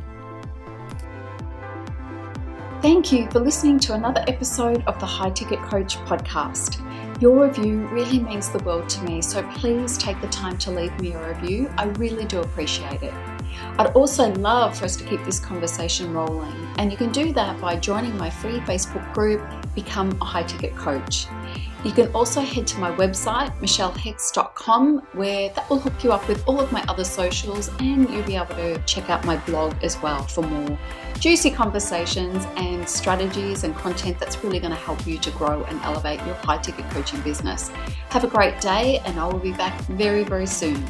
Thank 2.82 3.12
you 3.12 3.28
for 3.30 3.40
listening 3.40 3.78
to 3.80 3.94
another 3.94 4.24
episode 4.28 4.84
of 4.86 4.98
the 5.00 5.06
High 5.06 5.30
Ticket 5.30 5.60
Coach 5.60 5.96
podcast. 5.98 6.80
Your 7.20 7.46
review 7.46 7.86
really 7.88 8.18
means 8.18 8.50
the 8.50 8.58
world 8.60 8.88
to 8.90 9.02
me, 9.04 9.22
so 9.22 9.42
please 9.54 9.98
take 9.98 10.20
the 10.20 10.28
time 10.28 10.58
to 10.58 10.70
leave 10.70 10.98
me 11.00 11.12
a 11.12 11.28
review. 11.34 11.70
I 11.76 11.84
really 11.84 12.24
do 12.24 12.40
appreciate 12.40 13.02
it. 13.02 13.35
I'd 13.78 13.92
also 13.94 14.32
love 14.34 14.78
for 14.78 14.84
us 14.84 14.96
to 14.96 15.04
keep 15.04 15.24
this 15.24 15.38
conversation 15.38 16.12
rolling, 16.12 16.54
and 16.78 16.90
you 16.90 16.96
can 16.96 17.12
do 17.12 17.32
that 17.34 17.60
by 17.60 17.76
joining 17.76 18.16
my 18.16 18.30
free 18.30 18.58
Facebook 18.60 19.12
group, 19.12 19.42
Become 19.74 20.16
a 20.20 20.24
High 20.24 20.44
Ticket 20.44 20.74
Coach. 20.76 21.26
You 21.84 21.92
can 21.92 22.10
also 22.12 22.40
head 22.40 22.66
to 22.68 22.78
my 22.78 22.90
website, 22.92 23.56
michellehext.com, 23.60 25.06
where 25.12 25.50
that 25.50 25.70
will 25.70 25.78
hook 25.78 26.02
you 26.02 26.12
up 26.12 26.26
with 26.26 26.42
all 26.48 26.58
of 26.60 26.72
my 26.72 26.82
other 26.88 27.04
socials, 27.04 27.68
and 27.78 28.10
you'll 28.10 28.24
be 28.24 28.34
able 28.34 28.54
to 28.56 28.78
check 28.86 29.08
out 29.08 29.24
my 29.24 29.36
blog 29.44 29.74
as 29.84 30.00
well 30.02 30.22
for 30.22 30.42
more 30.42 30.78
juicy 31.20 31.50
conversations 31.50 32.44
and 32.56 32.88
strategies 32.88 33.64
and 33.64 33.74
content 33.76 34.18
that's 34.18 34.42
really 34.42 34.58
going 34.58 34.72
to 34.72 34.78
help 34.78 35.06
you 35.06 35.16
to 35.18 35.30
grow 35.32 35.64
and 35.64 35.80
elevate 35.82 36.18
your 36.26 36.34
high 36.34 36.58
ticket 36.58 36.88
coaching 36.90 37.20
business. 37.20 37.68
Have 38.10 38.24
a 38.24 38.28
great 38.28 38.60
day, 38.60 39.00
and 39.04 39.18
I 39.18 39.26
will 39.26 39.38
be 39.38 39.52
back 39.52 39.78
very, 39.82 40.24
very 40.24 40.46
soon. 40.46 40.84